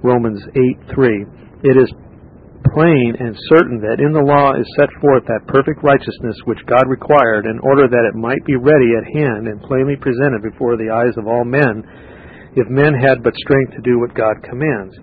Romans 0.00 0.40
8 0.56 0.94
3. 0.94 1.68
It 1.68 1.76
is 1.76 1.90
plain 2.72 3.16
and 3.20 3.36
certain 3.52 3.80
that 3.80 4.00
in 4.00 4.12
the 4.12 4.24
law 4.24 4.56
is 4.56 4.66
set 4.76 4.88
forth 5.00 5.24
that 5.28 5.46
perfect 5.48 5.84
righteousness 5.84 6.36
which 6.44 6.64
God 6.64 6.88
required 6.88 7.44
in 7.44 7.60
order 7.60 7.88
that 7.88 8.08
it 8.08 8.16
might 8.16 8.42
be 8.48 8.56
ready 8.56 8.96
at 8.96 9.08
hand 9.08 9.48
and 9.48 9.62
plainly 9.64 9.96
presented 9.96 10.40
before 10.42 10.76
the 10.76 10.90
eyes 10.90 11.14
of 11.16 11.28
all 11.28 11.44
men, 11.44 11.84
if 12.56 12.66
men 12.72 12.96
had 12.96 13.22
but 13.22 13.36
strength 13.36 13.76
to 13.76 13.84
do 13.84 14.00
what 14.00 14.16
God 14.16 14.40
commands. 14.42 14.96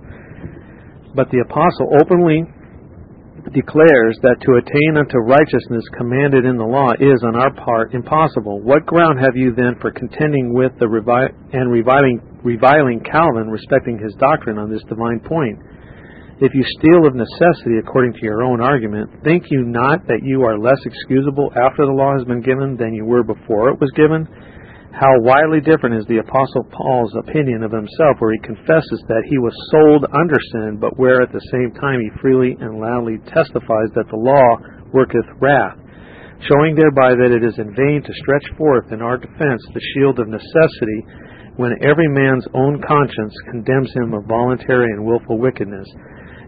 But 1.14 1.30
the 1.32 1.46
apostle 1.46 1.96
openly 2.02 2.44
declares 3.54 4.18
that 4.26 4.42
to 4.42 4.58
attain 4.58 4.98
unto 4.98 5.22
righteousness 5.22 5.86
commanded 5.94 6.46
in 6.46 6.58
the 6.58 6.66
law 6.66 6.94
is 6.98 7.22
on 7.22 7.36
our 7.36 7.54
part 7.54 7.94
impossible. 7.94 8.62
What 8.62 8.86
ground 8.86 9.20
have 9.22 9.38
you 9.38 9.54
then 9.54 9.78
for 9.80 9.92
contending 9.92 10.54
with 10.54 10.74
the 10.80 10.90
revi- 10.90 11.34
and 11.54 11.70
reviling, 11.70 12.22
reviling 12.42 13.06
Calvin 13.06 13.50
respecting 13.50 14.00
his 14.02 14.16
doctrine 14.18 14.58
on 14.58 14.72
this 14.72 14.82
divine 14.90 15.20
point? 15.20 15.60
If 16.42 16.52
you 16.54 16.66
steal 16.80 17.08
of 17.08 17.16
necessity 17.16 17.78
according 17.80 18.14
to 18.14 18.24
your 18.24 18.44
own 18.44 18.60
argument, 18.60 19.10
think 19.24 19.46
you 19.52 19.64
not 19.64 20.06
that 20.08 20.20
you 20.24 20.44
are 20.44 20.60
less 20.60 20.82
excusable 20.84 21.54
after 21.56 21.86
the 21.86 21.96
law 21.96 22.12
has 22.18 22.26
been 22.26 22.42
given 22.42 22.76
than 22.76 22.94
you 22.94 23.06
were 23.06 23.24
before 23.24 23.70
it 23.70 23.80
was 23.80 23.92
given? 23.96 24.28
How 24.96 25.12
widely 25.20 25.60
different 25.60 26.00
is 26.00 26.08
the 26.08 26.24
Apostle 26.24 26.64
Paul's 26.72 27.12
opinion 27.28 27.64
of 27.68 27.76
himself, 27.76 28.16
where 28.20 28.32
he 28.32 28.48
confesses 28.48 29.04
that 29.12 29.28
he 29.28 29.36
was 29.38 29.52
sold 29.68 30.08
under 30.08 30.40
sin, 30.56 30.80
but 30.80 30.96
where 30.96 31.20
at 31.20 31.36
the 31.36 31.44
same 31.52 31.76
time 31.76 32.00
he 32.00 32.22
freely 32.24 32.56
and 32.64 32.80
loudly 32.80 33.20
testifies 33.28 33.92
that 33.92 34.08
the 34.08 34.16
law 34.16 34.56
worketh 34.96 35.28
wrath, 35.44 35.76
showing 36.48 36.80
thereby 36.80 37.12
that 37.12 37.36
it 37.36 37.44
is 37.44 37.60
in 37.60 37.76
vain 37.76 38.08
to 38.08 38.20
stretch 38.24 38.48
forth 38.56 38.88
in 38.96 39.04
our 39.04 39.20
defense 39.20 39.60
the 39.76 39.84
shield 39.92 40.16
of 40.16 40.32
necessity 40.32 41.04
when 41.60 41.76
every 41.84 42.08
man's 42.16 42.48
own 42.56 42.80
conscience 42.80 43.36
condemns 43.52 43.92
him 44.00 44.16
of 44.16 44.24
voluntary 44.32 44.88
and 44.96 45.04
wilful 45.04 45.38
wickedness 45.38 45.88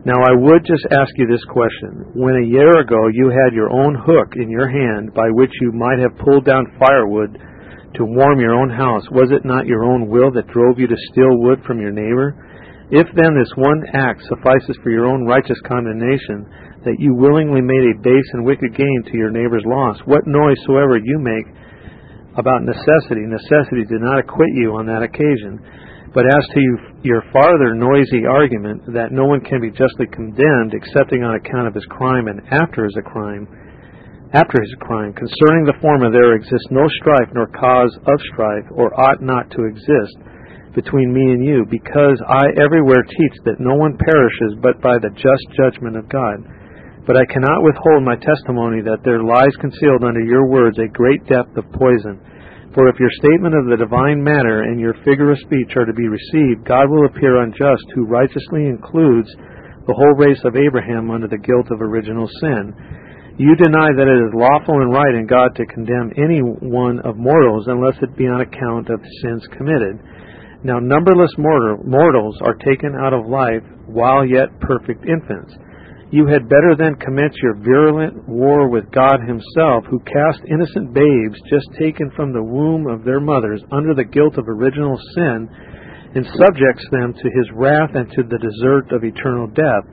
now, 0.05 0.23
I 0.23 0.39
would 0.39 0.63
just 0.63 0.87
ask 0.95 1.11
you 1.17 1.27
this 1.27 1.43
question. 1.51 2.15
When 2.15 2.39
a 2.39 2.47
year 2.47 2.79
ago 2.79 3.11
you 3.11 3.27
had 3.27 3.51
your 3.51 3.69
own 3.69 3.91
hook 3.93 4.39
in 4.39 4.49
your 4.49 4.69
hand 4.69 5.13
by 5.13 5.27
which 5.31 5.51
you 5.59 5.73
might 5.73 5.99
have 5.99 6.15
pulled 6.23 6.45
down 6.45 6.63
firewood 6.79 7.35
to 7.95 8.03
warm 8.03 8.39
your 8.39 8.53
own 8.53 8.69
house, 8.69 9.03
was 9.11 9.31
it 9.31 9.45
not 9.45 9.65
your 9.65 9.83
own 9.83 10.09
will 10.09 10.31
that 10.31 10.47
drove 10.47 10.79
you 10.79 10.87
to 10.87 11.05
steal 11.11 11.39
wood 11.39 11.63
from 11.65 11.79
your 11.79 11.91
neighbor? 11.91 12.35
If 12.89 13.07
then 13.15 13.35
this 13.35 13.51
one 13.55 13.83
act 13.93 14.23
suffices 14.27 14.79
for 14.83 14.91
your 14.91 15.07
own 15.07 15.25
righteous 15.25 15.59
condemnation, 15.67 16.47
that 16.87 16.99
you 16.99 17.15
willingly 17.15 17.59
made 17.59 17.83
a 17.91 17.99
base 17.99 18.29
and 18.33 18.45
wicked 18.45 18.75
gain 18.75 19.03
to 19.11 19.17
your 19.17 19.31
neighbor's 19.31 19.65
loss, 19.65 19.99
what 20.05 20.27
noise 20.27 20.55
soever 20.65 20.95
you 20.95 21.19
make 21.19 21.47
about 22.37 22.63
necessity, 22.63 23.27
necessity 23.27 23.83
did 23.89 23.99
not 23.99 24.19
acquit 24.19 24.53
you 24.55 24.77
on 24.77 24.85
that 24.85 25.03
occasion. 25.03 25.59
But 26.13 26.31
as 26.31 26.45
to 26.53 26.61
your 27.03 27.23
farther 27.33 27.75
noisy 27.75 28.25
argument 28.25 28.87
that 28.93 29.11
no 29.11 29.25
one 29.25 29.41
can 29.41 29.59
be 29.59 29.69
justly 29.69 30.07
condemned 30.07 30.73
excepting 30.73 31.23
on 31.23 31.35
account 31.35 31.67
of 31.67 31.75
his 31.75 31.85
crime 31.89 32.27
and 32.27 32.39
after 32.51 32.85
his 32.85 32.95
crime, 33.03 33.47
after 34.33 34.59
his 34.59 34.75
crime. 34.83 35.13
Concerning 35.13 35.63
the 35.63 35.79
former 35.79 36.11
there 36.11 36.35
exists 36.35 36.67
no 36.71 36.87
strife 36.99 37.31
nor 37.31 37.47
cause 37.47 37.95
of 38.07 38.19
strife, 38.33 38.67
or 38.71 38.91
ought 38.99 39.21
not 39.21 39.47
to 39.51 39.63
exist, 39.63 40.17
between 40.75 41.09
me 41.09 41.33
and 41.33 41.41
you, 41.41 41.65
because 41.71 42.21
I 42.27 42.53
everywhere 42.61 43.01
teach 43.01 43.35
that 43.49 43.57
no 43.57 43.73
one 43.73 43.97
perishes 43.97 44.59
but 44.61 44.77
by 44.77 45.01
the 45.01 45.09
just 45.15 45.45
judgment 45.57 45.97
of 45.97 46.05
God. 46.05 46.43
But 47.09 47.17
I 47.17 47.25
cannot 47.25 47.63
withhold 47.63 48.03
my 48.03 48.19
testimony 48.19 48.83
that 48.83 49.01
there 49.01 49.23
lies 49.23 49.55
concealed 49.63 50.03
under 50.03 50.21
your 50.21 50.45
words 50.45 50.77
a 50.77 50.91
great 50.91 51.25
depth 51.25 51.55
of 51.55 51.65
poison. 51.71 52.19
For 52.75 52.85
if 52.91 52.99
your 52.99 53.09
statement 53.23 53.55
of 53.57 53.71
the 53.71 53.81
divine 53.81 54.21
matter 54.21 54.69
and 54.69 54.77
your 54.77 54.93
figure 55.01 55.31
of 55.31 55.39
speech 55.39 55.73
are 55.79 55.87
to 55.87 55.97
be 55.97 56.11
received, 56.11 56.67
God 56.67 56.91
will 56.91 57.07
appear 57.07 57.41
unjust, 57.41 57.87
who 57.95 58.05
righteously 58.05 58.69
includes 58.69 59.33
the 59.87 59.95
whole 59.95 60.13
race 60.19 60.43
of 60.43 60.59
Abraham 60.59 61.09
under 61.09 61.31
the 61.31 61.41
guilt 61.41 61.71
of 61.71 61.81
original 61.81 62.29
sin. 62.43 62.75
You 63.37 63.53
deny 63.53 63.93
that 63.93 64.09
it 64.09 64.19
is 64.25 64.33
lawful 64.33 64.81
and 64.81 64.89
right 64.89 65.13
in 65.13 65.29
God 65.29 65.53
to 65.61 65.69
condemn 65.69 66.09
any 66.17 66.41
one 66.41 66.97
of 67.05 67.21
mortals 67.21 67.69
unless 67.69 67.93
it 68.01 68.17
be 68.17 68.25
on 68.25 68.41
account 68.41 68.89
of 68.89 68.97
sins 69.21 69.45
committed. 69.53 70.01
Now 70.65 70.81
numberless 70.81 71.29
mortals 71.37 72.41
are 72.41 72.57
taken 72.65 72.97
out 72.97 73.13
of 73.13 73.29
life 73.29 73.61
while 73.85 74.25
yet 74.25 74.49
perfect 74.59 75.05
infants. 75.05 75.53
You 76.09 76.25
had 76.25 76.49
better 76.49 76.73
then 76.73 76.97
commence 76.97 77.37
your 77.37 77.61
virulent 77.61 78.27
war 78.27 78.69
with 78.73 78.89
God 78.89 79.21
Himself, 79.21 79.85
who 79.85 80.01
cast 80.01 80.41
innocent 80.49 80.97
babes 80.97 81.37
just 81.45 81.69
taken 81.77 82.09
from 82.17 82.33
the 82.33 82.41
womb 82.41 82.87
of 82.87 83.05
their 83.05 83.19
mothers 83.19 83.61
under 83.71 83.93
the 83.93 84.07
guilt 84.09 84.39
of 84.39 84.49
original 84.49 84.97
sin, 85.13 85.47
and 86.15 86.25
subjects 86.41 86.89
them 86.89 87.13
to 87.13 87.29
His 87.37 87.53
wrath 87.53 87.93
and 87.93 88.09
to 88.17 88.23
the 88.23 88.41
desert 88.41 88.89
of 88.89 89.03
eternal 89.03 89.45
death 89.53 89.85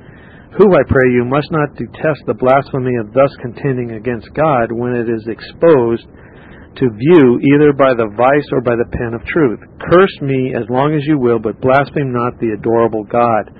who, 0.56 0.70
I 0.70 0.86
pray 0.86 1.08
you, 1.10 1.26
must 1.26 1.50
not 1.50 1.74
detest 1.74 2.22
the 2.26 2.38
blasphemy 2.38 2.94
of 3.02 3.10
thus 3.10 3.34
contending 3.42 3.98
against 3.98 4.30
God 4.38 4.70
when 4.70 4.94
it 4.94 5.10
is 5.10 5.26
exposed 5.26 6.06
to 6.78 6.94
view 6.94 7.38
either 7.54 7.74
by 7.74 7.94
the 7.94 8.10
vice 8.14 8.48
or 8.54 8.62
by 8.62 8.74
the 8.74 8.90
pen 8.94 9.14
of 9.14 9.22
truth. 9.26 9.62
Curse 9.82 10.16
me 10.22 10.54
as 10.54 10.66
long 10.70 10.94
as 10.94 11.06
you 11.06 11.18
will, 11.18 11.38
but 11.38 11.62
blaspheme 11.62 12.10
not 12.10 12.38
the 12.38 12.54
adorable 12.54 13.02
God. 13.06 13.50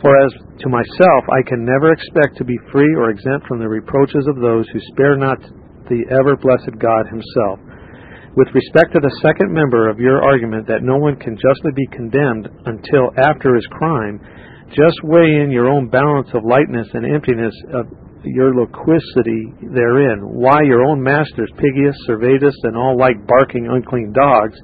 For 0.00 0.12
as 0.24 0.32
to 0.62 0.68
myself, 0.68 1.22
I 1.32 1.44
can 1.44 1.64
never 1.64 1.92
expect 1.92 2.36
to 2.38 2.48
be 2.48 2.56
free 2.70 2.92
or 2.96 3.10
exempt 3.10 3.48
from 3.48 3.58
the 3.58 3.68
reproaches 3.68 4.24
of 4.28 4.40
those 4.40 4.68
who 4.72 4.80
spare 4.92 5.16
not 5.16 5.40
the 5.88 6.04
ever 6.12 6.36
blessed 6.36 6.76
God 6.78 7.08
himself. 7.08 7.60
With 8.36 8.52
respect 8.54 8.94
to 8.94 9.00
the 9.02 9.18
second 9.24 9.50
member 9.50 9.88
of 9.88 9.98
your 9.98 10.22
argument 10.22 10.68
that 10.68 10.86
no 10.86 10.96
one 10.96 11.16
can 11.16 11.34
justly 11.34 11.72
be 11.74 11.88
condemned 11.90 12.46
until 12.68 13.10
after 13.18 13.56
his 13.56 13.66
crime, 13.72 14.20
just 14.74 15.00
weigh 15.04 15.42
in 15.44 15.50
your 15.50 15.68
own 15.68 15.88
balance 15.88 16.28
of 16.34 16.44
lightness 16.44 16.88
and 16.92 17.06
emptiness 17.06 17.54
of 17.72 17.86
your 18.24 18.54
loquacity 18.54 19.54
therein. 19.72 20.20
Why 20.22 20.62
your 20.62 20.84
own 20.84 21.02
masters, 21.02 21.50
Pighius, 21.56 21.96
Servetus, 22.06 22.54
and 22.64 22.76
all 22.76 22.98
like 22.98 23.26
barking 23.26 23.68
unclean 23.70 24.12
dogs, 24.12 24.58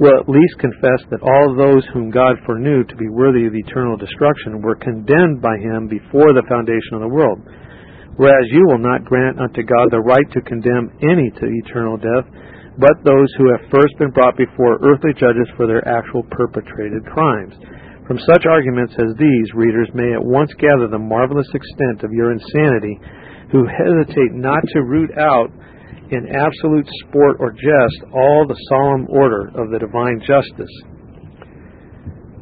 will 0.00 0.16
at 0.16 0.32
least 0.32 0.56
confess 0.58 1.04
that 1.12 1.20
all 1.20 1.52
those 1.52 1.84
whom 1.92 2.08
God 2.08 2.40
foreknew 2.48 2.84
to 2.88 2.96
be 2.96 3.12
worthy 3.12 3.44
of 3.44 3.52
eternal 3.52 4.00
destruction 4.00 4.64
were 4.64 4.80
condemned 4.80 5.44
by 5.44 5.60
him 5.60 5.92
before 5.92 6.32
the 6.32 6.46
foundation 6.48 6.96
of 6.96 7.04
the 7.04 7.12
world. 7.12 7.38
Whereas 8.16 8.48
you 8.48 8.64
will 8.64 8.80
not 8.80 9.04
grant 9.04 9.38
unto 9.38 9.60
God 9.60 9.92
the 9.92 10.00
right 10.00 10.24
to 10.32 10.48
condemn 10.48 10.88
any 11.04 11.28
to 11.28 11.44
eternal 11.44 12.00
death, 12.00 12.24
but 12.80 12.96
those 13.04 13.28
who 13.36 13.52
have 13.52 13.68
first 13.68 13.92
been 14.00 14.10
brought 14.16 14.40
before 14.40 14.80
earthly 14.80 15.12
judges 15.20 15.48
for 15.56 15.68
their 15.68 15.84
actual 15.84 16.24
perpetrated 16.32 17.04
crimes. 17.04 17.54
From 18.10 18.18
such 18.26 18.42
arguments 18.42 18.90
as 18.98 19.14
these, 19.22 19.54
readers 19.54 19.86
may 19.94 20.10
at 20.10 20.26
once 20.26 20.50
gather 20.58 20.90
the 20.90 20.98
marvelous 20.98 21.46
extent 21.54 22.02
of 22.02 22.10
your 22.10 22.34
insanity, 22.34 22.98
who 23.54 23.62
hesitate 23.70 24.34
not 24.34 24.58
to 24.74 24.82
root 24.82 25.14
out 25.14 25.46
in 26.10 26.26
absolute 26.34 26.90
sport 27.06 27.38
or 27.38 27.54
jest 27.54 28.02
all 28.10 28.50
the 28.50 28.58
solemn 28.66 29.06
order 29.14 29.54
of 29.54 29.70
the 29.70 29.78
divine 29.78 30.18
justice. 30.26 30.74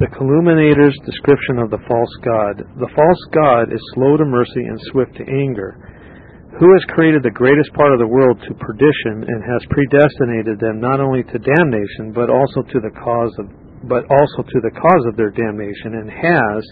The 0.01 0.09
calumniator's 0.09 0.97
description 1.05 1.61
of 1.61 1.69
the 1.69 1.85
false 1.85 2.17
God. 2.25 2.65
The 2.81 2.89
false 2.97 3.23
God 3.37 3.69
is 3.69 3.93
slow 3.93 4.17
to 4.17 4.25
mercy 4.25 4.65
and 4.65 4.81
swift 4.89 5.21
to 5.21 5.29
anger. 5.29 5.77
Who 6.57 6.73
has 6.73 6.97
created 6.97 7.21
the 7.21 7.37
greatest 7.37 7.77
part 7.77 7.93
of 7.93 8.01
the 8.01 8.09
world 8.09 8.41
to 8.41 8.57
perdition 8.57 9.21
and 9.21 9.45
has 9.45 9.69
predestinated 9.69 10.65
them 10.65 10.81
not 10.81 10.97
only 10.97 11.29
to 11.29 11.37
damnation 11.37 12.17
but 12.17 12.33
also 12.33 12.65
to 12.65 12.81
the 12.81 12.97
cause 13.05 13.37
of 13.37 13.53
but 13.85 14.05
also 14.11 14.43
to 14.43 14.61
the 14.61 14.75
cause 14.75 15.05
of 15.07 15.17
their 15.17 15.31
damnation, 15.31 15.95
and 15.95 16.11
has 16.11 16.63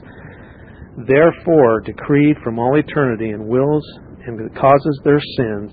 therefore 1.06 1.80
decreed 1.80 2.36
from 2.42 2.58
all 2.58 2.76
eternity 2.76 3.30
and 3.30 3.46
wills 3.46 3.84
and 4.26 4.38
causes 4.56 5.00
their 5.04 5.20
sins, 5.36 5.70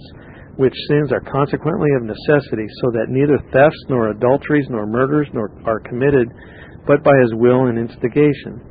which 0.57 0.75
sins 0.89 1.11
are 1.11 1.23
consequently 1.25 1.89
of 1.97 2.03
necessity, 2.03 2.67
so 2.81 2.91
that 2.91 3.09
neither 3.09 3.39
thefts 3.51 3.83
nor 3.89 4.09
adulteries 4.09 4.67
nor 4.69 4.85
murders 4.85 5.27
nor 5.33 5.49
are 5.65 5.79
committed, 5.79 6.29
but 6.85 7.03
by 7.03 7.13
his 7.23 7.33
will 7.33 7.65
and 7.67 7.79
instigation. 7.79 8.61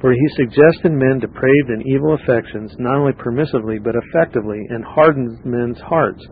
For 0.00 0.12
he 0.12 0.28
suggests 0.36 0.82
in 0.84 0.98
men 0.98 1.18
depraved 1.18 1.70
and 1.70 1.82
evil 1.86 2.14
affections, 2.14 2.74
not 2.78 2.98
only 2.98 3.12
permissively 3.12 3.78
but 3.82 3.94
effectively, 3.94 4.58
and 4.70 4.84
hardens 4.84 5.38
men's 5.44 5.78
hearts 5.80 6.24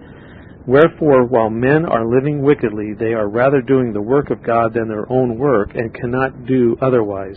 Wherefore, 0.67 1.27
while 1.27 1.51
men 1.51 1.85
are 1.85 2.09
living 2.09 2.43
wickedly, 2.43 2.93
they 2.99 3.15
are 3.15 3.29
rather 3.29 3.63
doing 3.63 3.93
the 3.93 4.03
work 4.03 4.31
of 4.31 4.43
God 4.43 4.75
than 4.75 4.89
their 4.89 5.11
own 5.11 5.39
work, 5.39 5.71
and 5.75 5.95
cannot 5.95 6.47
do 6.47 6.77
otherwise. 6.83 7.37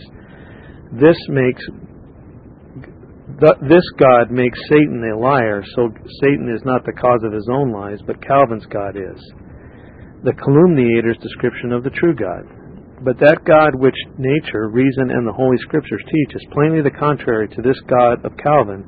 This 0.92 1.16
makes 1.28 1.62
this 3.62 3.86
God 3.96 4.30
makes 4.30 4.58
Satan 4.68 5.00
a 5.00 5.18
liar, 5.18 5.62
so 5.74 5.88
Satan 6.20 6.52
is 6.54 6.60
not 6.64 6.84
the 6.84 6.92
cause 6.92 7.22
of 7.24 7.32
his 7.32 7.48
own 7.50 7.72
lies, 7.72 7.98
but 8.06 8.20
Calvin's 8.20 8.66
God 8.66 8.96
is. 8.96 9.20
The 10.24 10.34
calumniator's 10.34 11.16
description 11.22 11.72
of 11.72 11.82
the 11.82 11.94
true 11.96 12.14
God. 12.14 12.44
But 13.02 13.16
that 13.20 13.40
God 13.46 13.80
which 13.80 13.96
nature, 14.18 14.68
reason, 14.68 15.08
and 15.08 15.26
the 15.26 15.32
Holy 15.32 15.56
Scriptures 15.64 16.02
teach 16.04 16.36
is 16.36 16.52
plainly 16.52 16.82
the 16.82 16.90
contrary 16.90 17.48
to 17.48 17.62
this 17.62 17.80
God 17.88 18.20
of 18.26 18.36
Calvin, 18.36 18.84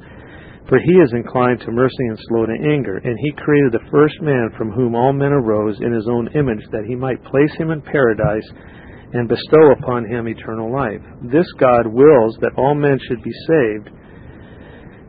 for 0.69 0.79
he 0.79 0.93
is 0.93 1.13
inclined 1.13 1.61
to 1.61 1.73
mercy 1.73 2.07
and 2.09 2.19
slow 2.29 2.47
to 2.47 2.53
anger, 2.53 2.99
and 3.03 3.19
he 3.19 3.33
created 3.33 3.73
the 3.73 3.91
first 3.91 4.21
man 4.23 4.51
from 4.57 4.71
whom 4.71 4.95
all 4.95 5.13
men 5.13 5.33
arose 5.33 5.79
in 5.81 5.93
his 5.93 6.07
own 6.09 6.29
image, 6.35 6.65
that 6.71 6.87
he 6.87 6.95
might 6.95 7.23
place 7.25 7.53
him 7.59 7.71
in 7.71 7.83
paradise 7.83 8.49
and 9.13 9.29
bestow 9.29 9.73
upon 9.73 10.07
him 10.09 10.29
eternal 10.29 10.73
life. 10.73 11.03
This 11.31 11.47
God 11.59 11.87
wills 11.87 12.39
that 12.41 12.57
all 12.57 12.75
men 12.75 12.99
should 13.07 13.23
be 13.23 13.35
saved, 13.47 13.91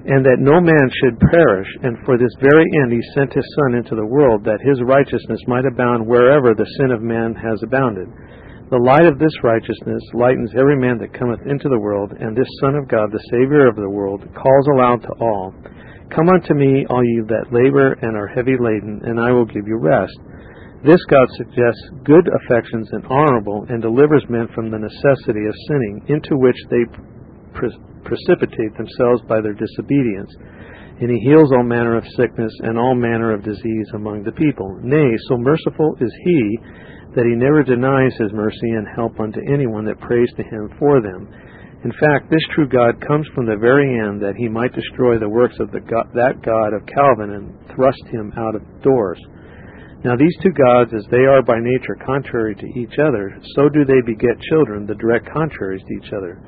and 0.06 0.26
that 0.26 0.44
no 0.44 0.60
man 0.60 0.92
should 1.00 1.16
perish, 1.32 1.70
and 1.84 1.96
for 2.04 2.18
this 2.18 2.36
very 2.42 2.66
end 2.84 2.92
he 2.92 3.02
sent 3.16 3.32
his 3.32 3.48
Son 3.56 3.76
into 3.76 3.96
the 3.96 4.06
world, 4.06 4.44
that 4.44 4.60
his 4.60 4.82
righteousness 4.84 5.40
might 5.48 5.66
abound 5.66 6.06
wherever 6.06 6.54
the 6.54 6.68
sin 6.78 6.92
of 6.92 7.02
man 7.02 7.34
has 7.36 7.64
abounded. 7.64 8.12
The 8.74 8.82
light 8.82 9.06
of 9.06 9.22
this 9.22 9.38
righteousness 9.46 10.02
lightens 10.18 10.50
every 10.58 10.74
man 10.74 10.98
that 10.98 11.14
cometh 11.14 11.46
into 11.46 11.70
the 11.70 11.78
world, 11.78 12.10
and 12.18 12.34
this 12.34 12.50
Son 12.58 12.74
of 12.74 12.90
God, 12.90 13.14
the 13.14 13.22
Saviour 13.30 13.70
of 13.70 13.78
the 13.78 13.86
world, 13.86 14.26
calls 14.34 14.66
aloud 14.74 15.06
to 15.06 15.14
all, 15.22 15.54
Come 16.10 16.26
unto 16.34 16.58
me, 16.58 16.82
all 16.90 17.06
ye 17.06 17.22
that 17.30 17.54
labor 17.54 17.94
and 18.02 18.18
are 18.18 18.34
heavy 18.34 18.58
laden, 18.58 19.06
and 19.06 19.22
I 19.22 19.30
will 19.30 19.46
give 19.46 19.70
you 19.70 19.78
rest. 19.78 20.18
This 20.82 20.98
God 21.06 21.30
suggests 21.38 22.02
good 22.02 22.26
affections 22.26 22.90
and 22.98 23.06
honorable, 23.14 23.62
and 23.70 23.78
delivers 23.78 24.26
men 24.26 24.50
from 24.58 24.74
the 24.74 24.82
necessity 24.82 25.46
of 25.46 25.54
sinning, 25.70 26.10
into 26.10 26.34
which 26.42 26.58
they 26.74 26.82
pre- 27.54 27.78
precipitate 28.10 28.74
themselves 28.74 29.22
by 29.30 29.38
their 29.38 29.54
disobedience. 29.54 30.34
And 30.98 31.14
he 31.14 31.22
heals 31.30 31.54
all 31.54 31.62
manner 31.62 31.94
of 31.94 32.10
sickness 32.18 32.54
and 32.66 32.82
all 32.82 32.98
manner 32.98 33.38
of 33.38 33.46
disease 33.46 33.90
among 33.94 34.26
the 34.26 34.34
people. 34.34 34.82
Nay, 34.82 35.14
so 35.30 35.38
merciful 35.38 35.94
is 36.02 36.10
he 36.26 36.58
that 37.16 37.30
he 37.30 37.36
never 37.38 37.64
denies 37.64 38.14
his 38.18 38.34
mercy 38.34 38.74
and 38.74 38.88
help 38.96 39.20
unto 39.20 39.40
anyone 39.52 39.86
that 39.86 40.00
prays 40.00 40.30
to 40.38 40.44
him 40.44 40.70
for 40.80 41.02
them. 41.02 41.30
In 41.84 41.92
fact, 42.00 42.32
this 42.32 42.44
true 42.56 42.68
God 42.68 43.04
comes 43.06 43.28
from 43.36 43.46
the 43.46 43.60
very 43.60 44.00
end 44.00 44.22
that 44.22 44.40
he 44.40 44.48
might 44.48 44.74
destroy 44.74 45.20
the 45.20 45.30
works 45.30 45.56
of 45.60 45.72
God, 45.72 46.08
that 46.16 46.42
God 46.42 46.72
of 46.74 46.88
Calvin 46.88 47.36
and 47.36 47.52
thrust 47.76 48.02
him 48.08 48.32
out 48.38 48.56
of 48.56 48.64
doors. 48.82 49.20
Now 50.04 50.16
these 50.16 50.36
two 50.42 50.52
gods, 50.52 50.92
as 50.96 51.06
they 51.12 51.24
are 51.28 51.44
by 51.44 51.60
nature 51.60 52.00
contrary 52.06 52.56
to 52.56 52.80
each 52.80 53.00
other, 53.00 53.36
so 53.56 53.70
do 53.70 53.86
they 53.86 54.02
beget 54.06 54.40
children, 54.50 54.86
the 54.86 54.96
direct 54.96 55.32
contraries 55.32 55.84
to 55.84 55.94
each 56.00 56.14
other. 56.14 56.40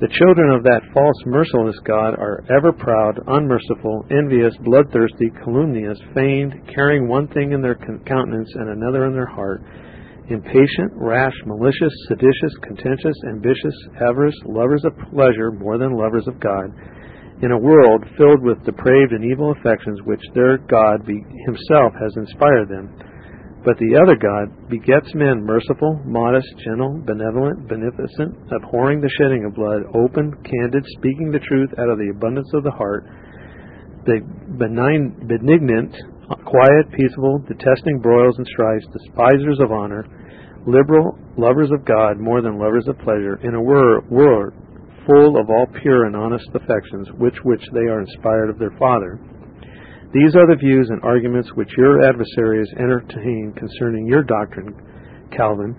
The 0.00 0.08
children 0.16 0.50
of 0.50 0.62
that 0.62 0.80
false, 0.94 1.20
merciless 1.26 1.76
God 1.84 2.14
are 2.14 2.42
ever 2.48 2.72
proud, 2.72 3.20
unmerciful, 3.26 4.06
envious, 4.10 4.54
bloodthirsty, 4.64 5.30
calumnious, 5.44 5.98
feigned, 6.14 6.54
carrying 6.74 7.06
one 7.06 7.28
thing 7.28 7.52
in 7.52 7.60
their 7.60 7.76
countenance 7.76 8.48
and 8.54 8.70
another 8.70 9.04
in 9.06 9.12
their 9.12 9.26
heart, 9.26 9.62
impatient, 10.28 10.92
rash, 10.94 11.34
malicious, 11.46 11.92
seditious, 12.08 12.54
contentious, 12.62 13.16
ambitious, 13.28 13.74
avarice, 14.00 14.36
lovers 14.44 14.84
of 14.84 14.92
pleasure 15.10 15.50
more 15.50 15.78
than 15.78 15.96
lovers 15.96 16.26
of 16.28 16.38
God, 16.40 16.70
in 17.42 17.52
a 17.52 17.58
world 17.58 18.04
filled 18.18 18.42
with 18.42 18.62
depraved 18.64 19.12
and 19.12 19.24
evil 19.24 19.52
affections 19.52 19.98
which 20.04 20.20
their 20.34 20.58
God 20.58 21.06
be, 21.06 21.24
himself 21.46 21.92
has 21.96 22.12
inspired 22.16 22.68
them. 22.68 22.92
But 23.64 23.76
the 23.76 23.96
other 24.00 24.16
God 24.16 24.70
begets 24.70 25.12
men 25.14 25.44
merciful, 25.44 26.00
modest, 26.04 26.48
gentle, 26.64 27.00
benevolent, 27.04 27.68
beneficent, 27.68 28.36
abhorring 28.52 29.00
the 29.00 29.12
shedding 29.18 29.44
of 29.44 29.54
blood, 29.54 29.84
open, 29.94 30.32
candid, 30.44 30.84
speaking 30.96 31.30
the 31.30 31.44
truth 31.44 31.68
out 31.76 31.88
of 31.88 31.98
the 31.98 32.08
abundance 32.08 32.48
of 32.54 32.64
the 32.64 32.70
heart, 32.70 33.04
the 34.06 34.20
benign, 34.56 35.12
benignant, 35.28 35.92
quiet, 36.44 36.90
peaceable, 36.92 37.38
detesting 37.48 37.98
broils 37.98 38.36
and 38.38 38.46
strifes, 38.46 38.86
despisers 38.92 39.58
of 39.60 39.72
honor, 39.72 40.06
liberal, 40.66 41.18
lovers 41.36 41.70
of 41.72 41.84
God 41.84 42.18
more 42.18 42.42
than 42.42 42.58
lovers 42.58 42.86
of 42.88 42.98
pleasure, 42.98 43.40
in 43.42 43.54
a 43.54 43.62
word 43.62 44.54
full 45.06 45.40
of 45.40 45.50
all 45.50 45.66
pure 45.82 46.04
and 46.04 46.14
honest 46.14 46.48
affections, 46.54 47.08
which 47.18 47.34
which 47.44 47.62
they 47.72 47.88
are 47.88 48.00
inspired 48.00 48.50
of 48.50 48.58
their 48.58 48.74
Father. 48.78 49.18
These 50.12 50.34
are 50.34 50.46
the 50.46 50.58
views 50.58 50.88
and 50.90 51.02
arguments 51.02 51.50
which 51.54 51.70
your 51.76 52.06
adversaries 52.08 52.68
entertain 52.78 53.54
concerning 53.56 54.06
your 54.06 54.22
doctrine, 54.22 54.74
Calvin, 55.36 55.74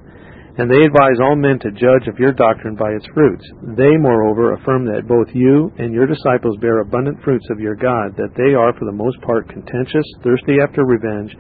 and 0.58 0.68
they 0.68 0.84
advise 0.84 1.16
all 1.24 1.36
men 1.36 1.60
to 1.60 1.72
judge 1.72 2.12
of 2.12 2.20
your 2.20 2.34
doctrine 2.34 2.76
by 2.76 2.92
its 2.92 3.08
fruits. 3.14 3.46
They, 3.78 3.96
moreover, 3.96 4.54
affirm 4.54 4.84
that 4.92 5.08
both 5.08 5.32
you 5.34 5.72
and 5.80 5.94
your 5.94 6.08
disciples 6.08 6.58
bear 6.60 6.82
abundant 6.82 7.24
fruits 7.24 7.48
of 7.50 7.60
your 7.60 7.76
God, 7.76 8.16
that 8.20 8.36
they 8.36 8.52
are 8.54 8.76
for 8.76 8.84
the 8.86 8.92
most 8.92 9.22
part 9.22 9.48
contentious, 9.48 10.06
thirsty 10.24 10.60
after 10.60 10.84
revenge, 10.84 11.32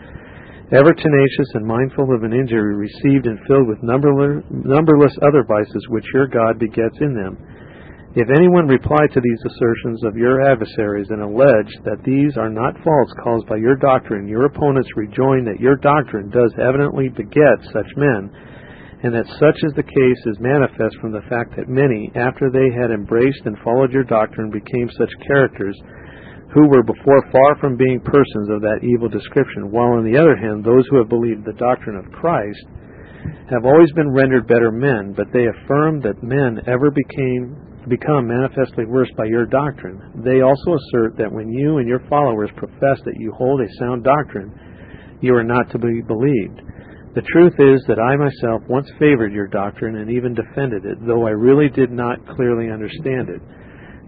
ever 0.71 0.95
tenacious 0.95 1.51
and 1.59 1.67
mindful 1.67 2.07
of 2.15 2.23
an 2.23 2.31
injury 2.31 2.75
received 2.75 3.27
and 3.27 3.39
filled 3.47 3.67
with 3.67 3.83
numberless 3.83 5.15
other 5.27 5.43
vices 5.43 5.85
which 5.89 6.07
your 6.13 6.27
God 6.27 6.57
begets 6.57 6.95
in 7.01 7.11
them. 7.11 7.35
If 8.15 8.27
anyone 8.27 8.67
reply 8.67 9.07
to 9.07 9.21
these 9.23 9.43
assertions 9.47 10.03
of 10.03 10.15
your 10.15 10.43
adversaries 10.43 11.07
and 11.11 11.21
allege 11.21 11.71
that 11.83 12.03
these 12.03 12.35
are 12.35 12.51
not 12.51 12.75
faults 12.83 13.13
caused 13.23 13.47
by 13.47 13.55
your 13.55 13.75
doctrine, 13.75 14.27
your 14.27 14.47
opponents 14.47 14.89
rejoin 14.95 15.43
that 15.47 15.59
your 15.59 15.77
doctrine 15.77 16.29
does 16.29 16.51
evidently 16.59 17.07
beget 17.07 17.59
such 17.71 17.87
men, 17.95 18.31
and 19.03 19.13
that 19.13 19.25
such 19.41 19.57
is 19.65 19.73
the 19.73 19.83
case 19.83 20.21
is 20.29 20.37
manifest 20.39 20.95
from 21.01 21.11
the 21.11 21.25
fact 21.25 21.57
that 21.57 21.69
many, 21.69 22.11
after 22.13 22.53
they 22.53 22.69
had 22.69 22.93
embraced 22.93 23.41
and 23.45 23.57
followed 23.65 23.91
your 23.91 24.05
doctrine, 24.05 24.51
became 24.53 24.89
such 24.93 25.09
characters 25.25 25.77
who 26.53 26.67
were 26.67 26.83
before 26.83 27.25
far 27.31 27.57
from 27.59 27.77
being 27.77 27.99
persons 28.01 28.49
of 28.51 28.61
that 28.61 28.83
evil 28.83 29.09
description, 29.09 29.71
while 29.71 29.97
on 29.97 30.05
the 30.05 30.19
other 30.19 30.35
hand, 30.35 30.63
those 30.63 30.85
who 30.89 30.97
have 30.97 31.09
believed 31.09 31.45
the 31.45 31.57
doctrine 31.57 31.95
of 31.95 32.11
Christ 32.11 32.61
have 33.49 33.65
always 33.65 33.91
been 33.93 34.11
rendered 34.11 34.47
better 34.47 34.71
men, 34.71 35.13
but 35.15 35.27
they 35.33 35.45
affirm 35.47 36.01
that 36.01 36.21
men 36.21 36.59
ever 36.67 36.91
became 36.91 37.57
become 37.89 38.27
manifestly 38.27 38.85
worse 38.85 39.09
by 39.17 39.25
your 39.25 39.45
doctrine. 39.47 39.97
They 40.23 40.41
also 40.41 40.77
assert 40.77 41.17
that 41.17 41.31
when 41.31 41.49
you 41.49 41.77
and 41.77 41.87
your 41.87 42.05
followers 42.07 42.51
profess 42.55 43.01
that 43.05 43.17
you 43.17 43.33
hold 43.35 43.59
a 43.59 43.65
sound 43.79 44.03
doctrine, 44.03 44.53
you 45.21 45.33
are 45.33 45.43
not 45.43 45.71
to 45.71 45.79
be 45.79 46.01
believed. 46.05 46.61
The 47.13 47.27
truth 47.27 47.55
is 47.59 47.83
that 47.87 47.99
I 47.99 48.15
myself 48.15 48.63
once 48.69 48.89
favored 48.97 49.33
your 49.33 49.47
doctrine 49.47 49.97
and 49.97 50.09
even 50.09 50.33
defended 50.33 50.85
it, 50.85 50.97
though 51.05 51.27
I 51.27 51.31
really 51.31 51.67
did 51.67 51.91
not 51.91 52.25
clearly 52.35 52.71
understand 52.71 53.27
it. 53.27 53.41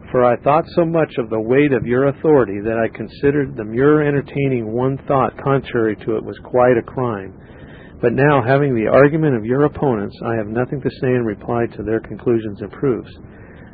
For 0.10 0.24
I 0.24 0.38
thought 0.38 0.64
so 0.76 0.86
much 0.86 1.12
of 1.18 1.30
the 1.30 1.40
weight 1.40 1.74
of 1.74 1.86
your 1.86 2.08
authority 2.08 2.62
that 2.64 2.80
I 2.80 2.88
considered 2.96 3.58
the 3.58 3.66
mere 3.66 4.08
entertaining 4.08 4.72
one 4.72 4.98
thought 5.06 5.36
contrary 5.44 5.98
to 6.06 6.16
it 6.16 6.24
was 6.24 6.40
quite 6.46 6.78
a 6.78 6.82
crime. 6.82 7.34
But 8.00 8.14
now, 8.14 8.42
having 8.42 8.74
the 8.74 8.88
argument 8.88 9.36
of 9.36 9.44
your 9.44 9.66
opponents, 9.66 10.16
I 10.24 10.36
have 10.36 10.48
nothing 10.48 10.80
to 10.80 10.90
say 11.02 11.08
in 11.08 11.26
reply 11.26 11.66
to 11.76 11.84
their 11.84 12.00
conclusions 12.00 12.62
and 12.62 12.72
proofs. 12.72 13.12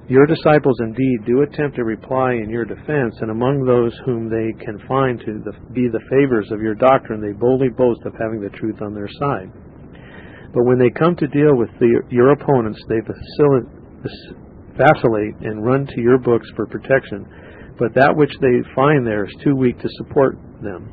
Your 0.09 0.25
disciples 0.25 0.79
indeed 0.81 1.19
do 1.27 1.43
attempt 1.43 1.75
to 1.75 1.83
reply 1.83 2.33
in 2.33 2.49
your 2.49 2.65
defense, 2.65 3.13
and 3.21 3.29
among 3.29 3.61
those 3.61 3.93
whom 4.05 4.25
they 4.25 4.57
can 4.65 4.81
find 4.87 5.19
to 5.21 5.37
the, 5.45 5.53
be 5.69 5.85
the 5.85 6.01
favors 6.09 6.49
of 6.49 6.65
your 6.65 6.73
doctrine, 6.73 7.21
they 7.21 7.37
boldly 7.37 7.69
boast 7.69 8.01
of 8.09 8.17
having 8.17 8.41
the 8.41 8.49
truth 8.57 8.81
on 8.81 8.95
their 8.95 9.07
side. 9.21 9.53
But 10.49 10.65
when 10.65 10.79
they 10.81 10.89
come 10.89 11.15
to 11.15 11.27
deal 11.29 11.53
with 11.53 11.69
the, 11.77 12.01
your 12.09 12.33
opponents, 12.33 12.81
they 12.89 13.05
vacillate 14.73 15.35
and 15.45 15.63
run 15.63 15.85
to 15.85 16.01
your 16.01 16.17
books 16.17 16.49
for 16.55 16.65
protection, 16.65 17.29
but 17.77 17.93
that 17.93 18.17
which 18.17 18.33
they 18.41 18.65
find 18.73 19.05
there 19.05 19.25
is 19.29 19.43
too 19.43 19.53
weak 19.55 19.77
to 19.77 19.89
support 20.01 20.41
them. 20.65 20.89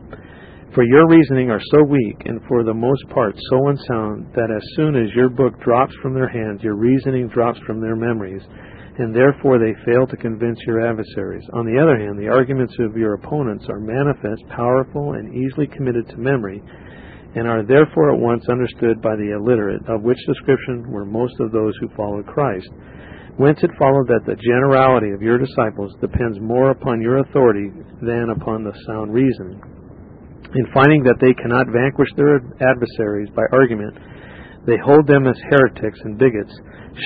For 0.74 0.85
your 0.85 1.09
reasoning 1.09 1.48
are 1.48 1.62
so 1.72 1.88
weak, 1.88 2.20
and 2.26 2.44
for 2.48 2.64
the 2.64 2.74
most 2.74 3.09
part 3.09 3.33
so 3.48 3.68
unsound, 3.68 4.29
that 4.37 4.52
as 4.52 4.62
soon 4.76 4.94
as 4.94 5.09
your 5.16 5.31
book 5.31 5.59
drops 5.64 5.94
from 6.02 6.12
their 6.12 6.29
hands, 6.29 6.61
your 6.62 6.76
reasoning 6.76 7.29
drops 7.29 7.59
from 7.64 7.81
their 7.81 7.96
memories, 7.96 8.42
and 8.98 9.14
therefore 9.14 9.59
they 9.59 9.74
fail 9.85 10.06
to 10.06 10.16
convince 10.16 10.59
your 10.66 10.80
adversaries. 10.80 11.44
On 11.52 11.66
the 11.66 11.80
other 11.80 11.98
hand, 11.98 12.18
the 12.18 12.28
arguments 12.28 12.74
of 12.80 12.96
your 12.96 13.14
opponents 13.14 13.66
are 13.68 13.80
manifest, 13.80 14.42
powerful, 14.48 15.12
and 15.12 15.35
easily 15.35 15.66
committed 15.66 16.09
to 16.09 16.16
memory, 16.16 16.62
and 17.35 17.46
are 17.46 17.62
therefore 17.62 18.14
at 18.14 18.20
once 18.20 18.48
understood 18.48 19.02
by 19.02 19.14
the 19.16 19.37
illiterate, 19.37 19.82
of 19.88 20.02
which 20.02 20.18
description 20.26 20.90
were 20.90 21.04
most 21.04 21.35
of 21.40 21.52
those 21.52 21.74
who 21.80 21.88
followed 21.94 22.26
Christ. 22.26 22.68
Whence 23.37 23.61
it 23.62 23.70
followed 23.78 24.09
that 24.09 24.24
the 24.24 24.40
generality 24.40 25.12
of 25.12 25.20
your 25.20 25.37
disciples 25.37 25.92
depends 26.00 26.40
more 26.40 26.70
upon 26.70 27.02
your 27.02 27.18
authority 27.18 27.68
than 28.00 28.32
upon 28.32 28.64
the 28.64 28.72
sound 28.87 29.12
reason. 29.12 29.61
In 30.56 30.72
finding 30.72 31.02
that 31.04 31.20
they 31.20 31.35
cannot 31.37 31.68
vanquish 31.68 32.09
their 32.16 32.40
adversaries 32.64 33.28
by 33.37 33.44
argument, 33.52 33.92
they 34.66 34.76
hold 34.85 35.07
them 35.07 35.26
as 35.26 35.38
heretics 35.50 36.00
and 36.02 36.18
bigots, 36.18 36.52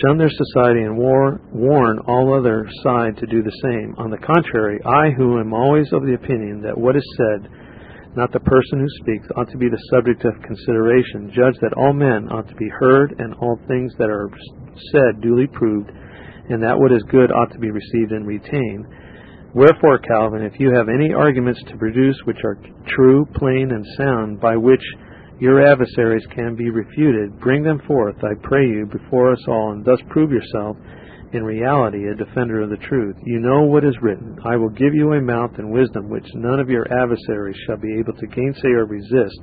shun 0.02 0.16
their 0.16 0.30
society, 0.30 0.80
and 0.80 0.96
war, 0.96 1.40
warn 1.52 1.98
all 2.06 2.32
other 2.32 2.66
side 2.82 3.16
to 3.18 3.26
do 3.26 3.42
the 3.42 3.58
same. 3.62 3.94
On 3.98 4.10
the 4.10 4.18
contrary, 4.24 4.80
I, 4.84 5.10
who 5.16 5.38
am 5.38 5.52
always 5.52 5.92
of 5.92 6.02
the 6.02 6.14
opinion 6.14 6.62
that 6.62 6.76
what 6.76 6.96
is 6.96 7.04
said, 7.16 7.48
not 8.16 8.32
the 8.32 8.40
person 8.40 8.80
who 8.80 8.88
speaks, 9.04 9.28
ought 9.36 9.50
to 9.50 9.58
be 9.58 9.68
the 9.68 9.84
subject 9.92 10.24
of 10.24 10.42
consideration, 10.42 11.30
judge 11.36 11.54
that 11.60 11.76
all 11.76 11.92
men 11.92 12.28
ought 12.32 12.48
to 12.48 12.56
be 12.56 12.68
heard, 12.80 13.14
and 13.18 13.34
all 13.34 13.60
things 13.68 13.92
that 13.98 14.08
are 14.08 14.30
said 14.92 15.20
duly 15.20 15.46
proved, 15.46 15.90
and 16.48 16.62
that 16.62 16.78
what 16.78 16.92
is 16.92 17.02
good 17.10 17.30
ought 17.30 17.52
to 17.52 17.58
be 17.58 17.70
received 17.70 18.12
and 18.12 18.26
retained. 18.26 18.86
Wherefore, 19.54 19.98
Calvin, 19.98 20.42
if 20.42 20.58
you 20.58 20.72
have 20.74 20.88
any 20.88 21.12
arguments 21.12 21.60
to 21.68 21.76
produce 21.76 22.16
which 22.24 22.40
are 22.44 22.58
true, 22.86 23.26
plain, 23.34 23.70
and 23.70 23.84
sound, 23.98 24.40
by 24.40 24.56
which 24.56 24.82
your 25.40 25.66
adversaries 25.66 26.26
can 26.34 26.54
be 26.54 26.70
refuted, 26.70 27.40
bring 27.40 27.62
them 27.62 27.80
forth, 27.86 28.16
I 28.22 28.34
pray 28.42 28.66
you, 28.68 28.86
before 28.86 29.32
us 29.32 29.42
all, 29.48 29.72
and 29.72 29.84
thus 29.84 29.98
prove 30.10 30.30
yourself 30.30 30.76
in 31.32 31.44
reality 31.44 32.08
a 32.08 32.14
defender 32.14 32.62
of 32.62 32.70
the 32.70 32.86
truth. 32.88 33.16
You 33.24 33.40
know 33.40 33.62
what 33.62 33.84
is 33.84 33.96
written 34.02 34.36
I 34.44 34.56
will 34.56 34.68
give 34.70 34.94
you 34.94 35.12
a 35.12 35.20
mouth 35.20 35.52
and 35.58 35.72
wisdom 35.72 36.10
which 36.10 36.26
none 36.34 36.60
of 36.60 36.68
your 36.68 36.86
adversaries 36.92 37.56
shall 37.66 37.78
be 37.78 37.98
able 37.98 38.12
to 38.14 38.26
gainsay 38.26 38.68
or 38.68 38.84
resist. 38.84 39.40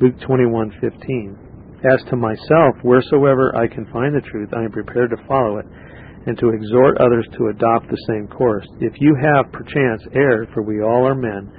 Luke 0.00 0.18
21:15. 0.20 1.36
As 1.84 2.02
to 2.04 2.16
myself, 2.16 2.76
wheresoever 2.82 3.56
I 3.56 3.66
can 3.66 3.86
find 3.86 4.14
the 4.14 4.20
truth, 4.20 4.50
I 4.54 4.64
am 4.64 4.72
prepared 4.72 5.10
to 5.10 5.26
follow 5.28 5.58
it 5.58 5.66
and 6.26 6.38
to 6.38 6.50
exhort 6.50 6.98
others 6.98 7.26
to 7.32 7.48
adopt 7.48 7.88
the 7.88 7.96
same 8.08 8.28
course. 8.28 8.66
If 8.80 9.00
you 9.00 9.14
have 9.14 9.52
perchance 9.52 10.06
erred, 10.12 10.48
for 10.54 10.62
we 10.62 10.80
all 10.80 11.06
are 11.06 11.14
men, 11.14 11.50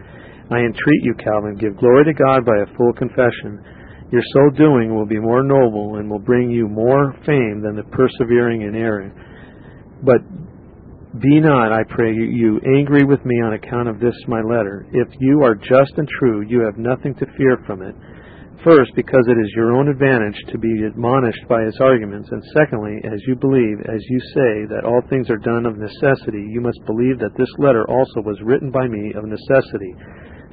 I 0.52 0.60
entreat 0.60 1.02
you, 1.02 1.16
Calvin, 1.16 1.58
give 1.58 1.78
glory 1.78 2.06
to 2.06 2.14
God 2.14 2.46
by 2.46 2.58
a 2.62 2.78
full 2.78 2.94
confession. 2.94 3.64
Your 4.12 4.22
so 4.34 4.56
doing 4.56 4.94
will 4.94 5.08
be 5.08 5.20
more 5.20 5.44
noble 5.44 5.96
and 5.96 6.10
will 6.10 6.20
bring 6.20 6.52
you 6.52 6.68
more 6.68 7.14
fame 7.26 7.62
than 7.64 7.76
the 7.76 7.84
persevering 7.90 8.62
in 8.62 8.76
error. 8.76 9.12
But 10.04 10.22
be 11.20 11.40
not, 11.40 11.72
I 11.72 11.82
pray 11.90 12.14
you, 12.14 12.60
angry 12.78 13.06
with 13.06 13.24
me 13.26 13.42
on 13.42 13.54
account 13.54 13.90
of 13.90 14.00
this 14.00 14.14
my 14.28 14.42
letter. 14.42 14.86
If 14.92 15.08
you 15.20 15.42
are 15.44 15.56
just 15.56 15.98
and 15.98 16.08
true, 16.20 16.46
you 16.48 16.62
have 16.62 16.78
nothing 16.78 17.16
to 17.16 17.26
fear 17.38 17.58
from 17.66 17.82
it. 17.82 17.96
First, 18.64 18.92
because 18.96 19.24
it 19.28 19.40
is 19.40 19.54
your 19.56 19.74
own 19.78 19.88
advantage 19.88 20.38
to 20.52 20.58
be 20.58 20.84
admonished 20.86 21.48
by 21.48 21.62
its 21.62 21.78
arguments, 21.80 22.30
and 22.32 22.42
secondly, 22.54 22.98
as 23.06 23.22
you 23.28 23.36
believe, 23.36 23.80
as 23.82 24.02
you 24.10 24.20
say, 24.34 24.66
that 24.74 24.86
all 24.86 25.02
things 25.10 25.30
are 25.30 25.38
done 25.38 25.66
of 25.66 25.78
necessity, 25.78 26.46
you 26.50 26.62
must 26.62 26.80
believe 26.86 27.20
that 27.20 27.38
this 27.38 27.52
letter 27.60 27.86
also 27.90 28.22
was 28.22 28.42
written 28.44 28.72
by 28.72 28.88
me 28.88 29.14
of 29.16 29.24
necessity. 29.26 29.94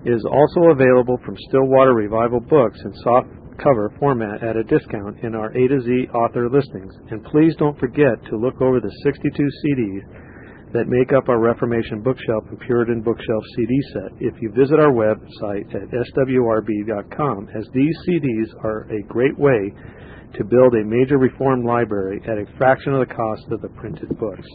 is 0.05 0.24
also 0.30 0.70
available 0.70 1.18
from 1.24 1.36
Stillwater 1.49 1.95
Revival 1.95 2.41
Books 2.41 2.78
in 2.84 2.93
soft 3.03 3.28
cover 3.59 3.93
format 3.99 4.43
at 4.43 4.57
a 4.57 4.62
discount 4.64 5.18
in 5.24 5.34
our 5.34 5.51
A 5.57 5.68
to 5.68 5.80
Z 5.80 6.09
author 6.14 6.49
listings. 6.49 6.95
And 7.11 7.24
please 7.24 7.55
don't 7.59 7.78
forget 7.80 8.22
to 8.30 8.36
look 8.36 8.61
over 8.61 8.78
the 8.78 8.93
62 9.03 9.32
CDs 9.32 10.28
that 10.73 10.89
make 10.89 11.12
up 11.12 11.29
our 11.29 11.41
Reformation 11.41 12.03
Bookshelf 12.03 12.45
and 12.51 12.61
Puritan 12.61 13.01
Bookshelf 13.01 13.45
CD 13.57 13.75
set 13.93 14.12
if 14.21 14.35
you 14.41 14.51
visit 14.53 14.79
our 14.79 14.93
website 14.93 15.75
at 15.75 15.89
swrb.com, 16.16 17.49
as 17.57 17.66
these 17.73 17.97
CDs 18.07 18.64
are 18.64 18.87
a 18.91 19.03
great 19.09 19.39
way 19.39 19.73
to 20.35 20.45
build 20.45 20.75
a 20.75 20.85
major 20.85 21.19
reformed 21.19 21.64
library 21.64 22.21
at 22.25 22.39
a 22.39 22.57
fraction 22.59 22.93
of 22.93 23.09
the 23.09 23.14
cost 23.14 23.45
of 23.51 23.62
the 23.62 23.69
printed 23.69 24.09
books. 24.19 24.47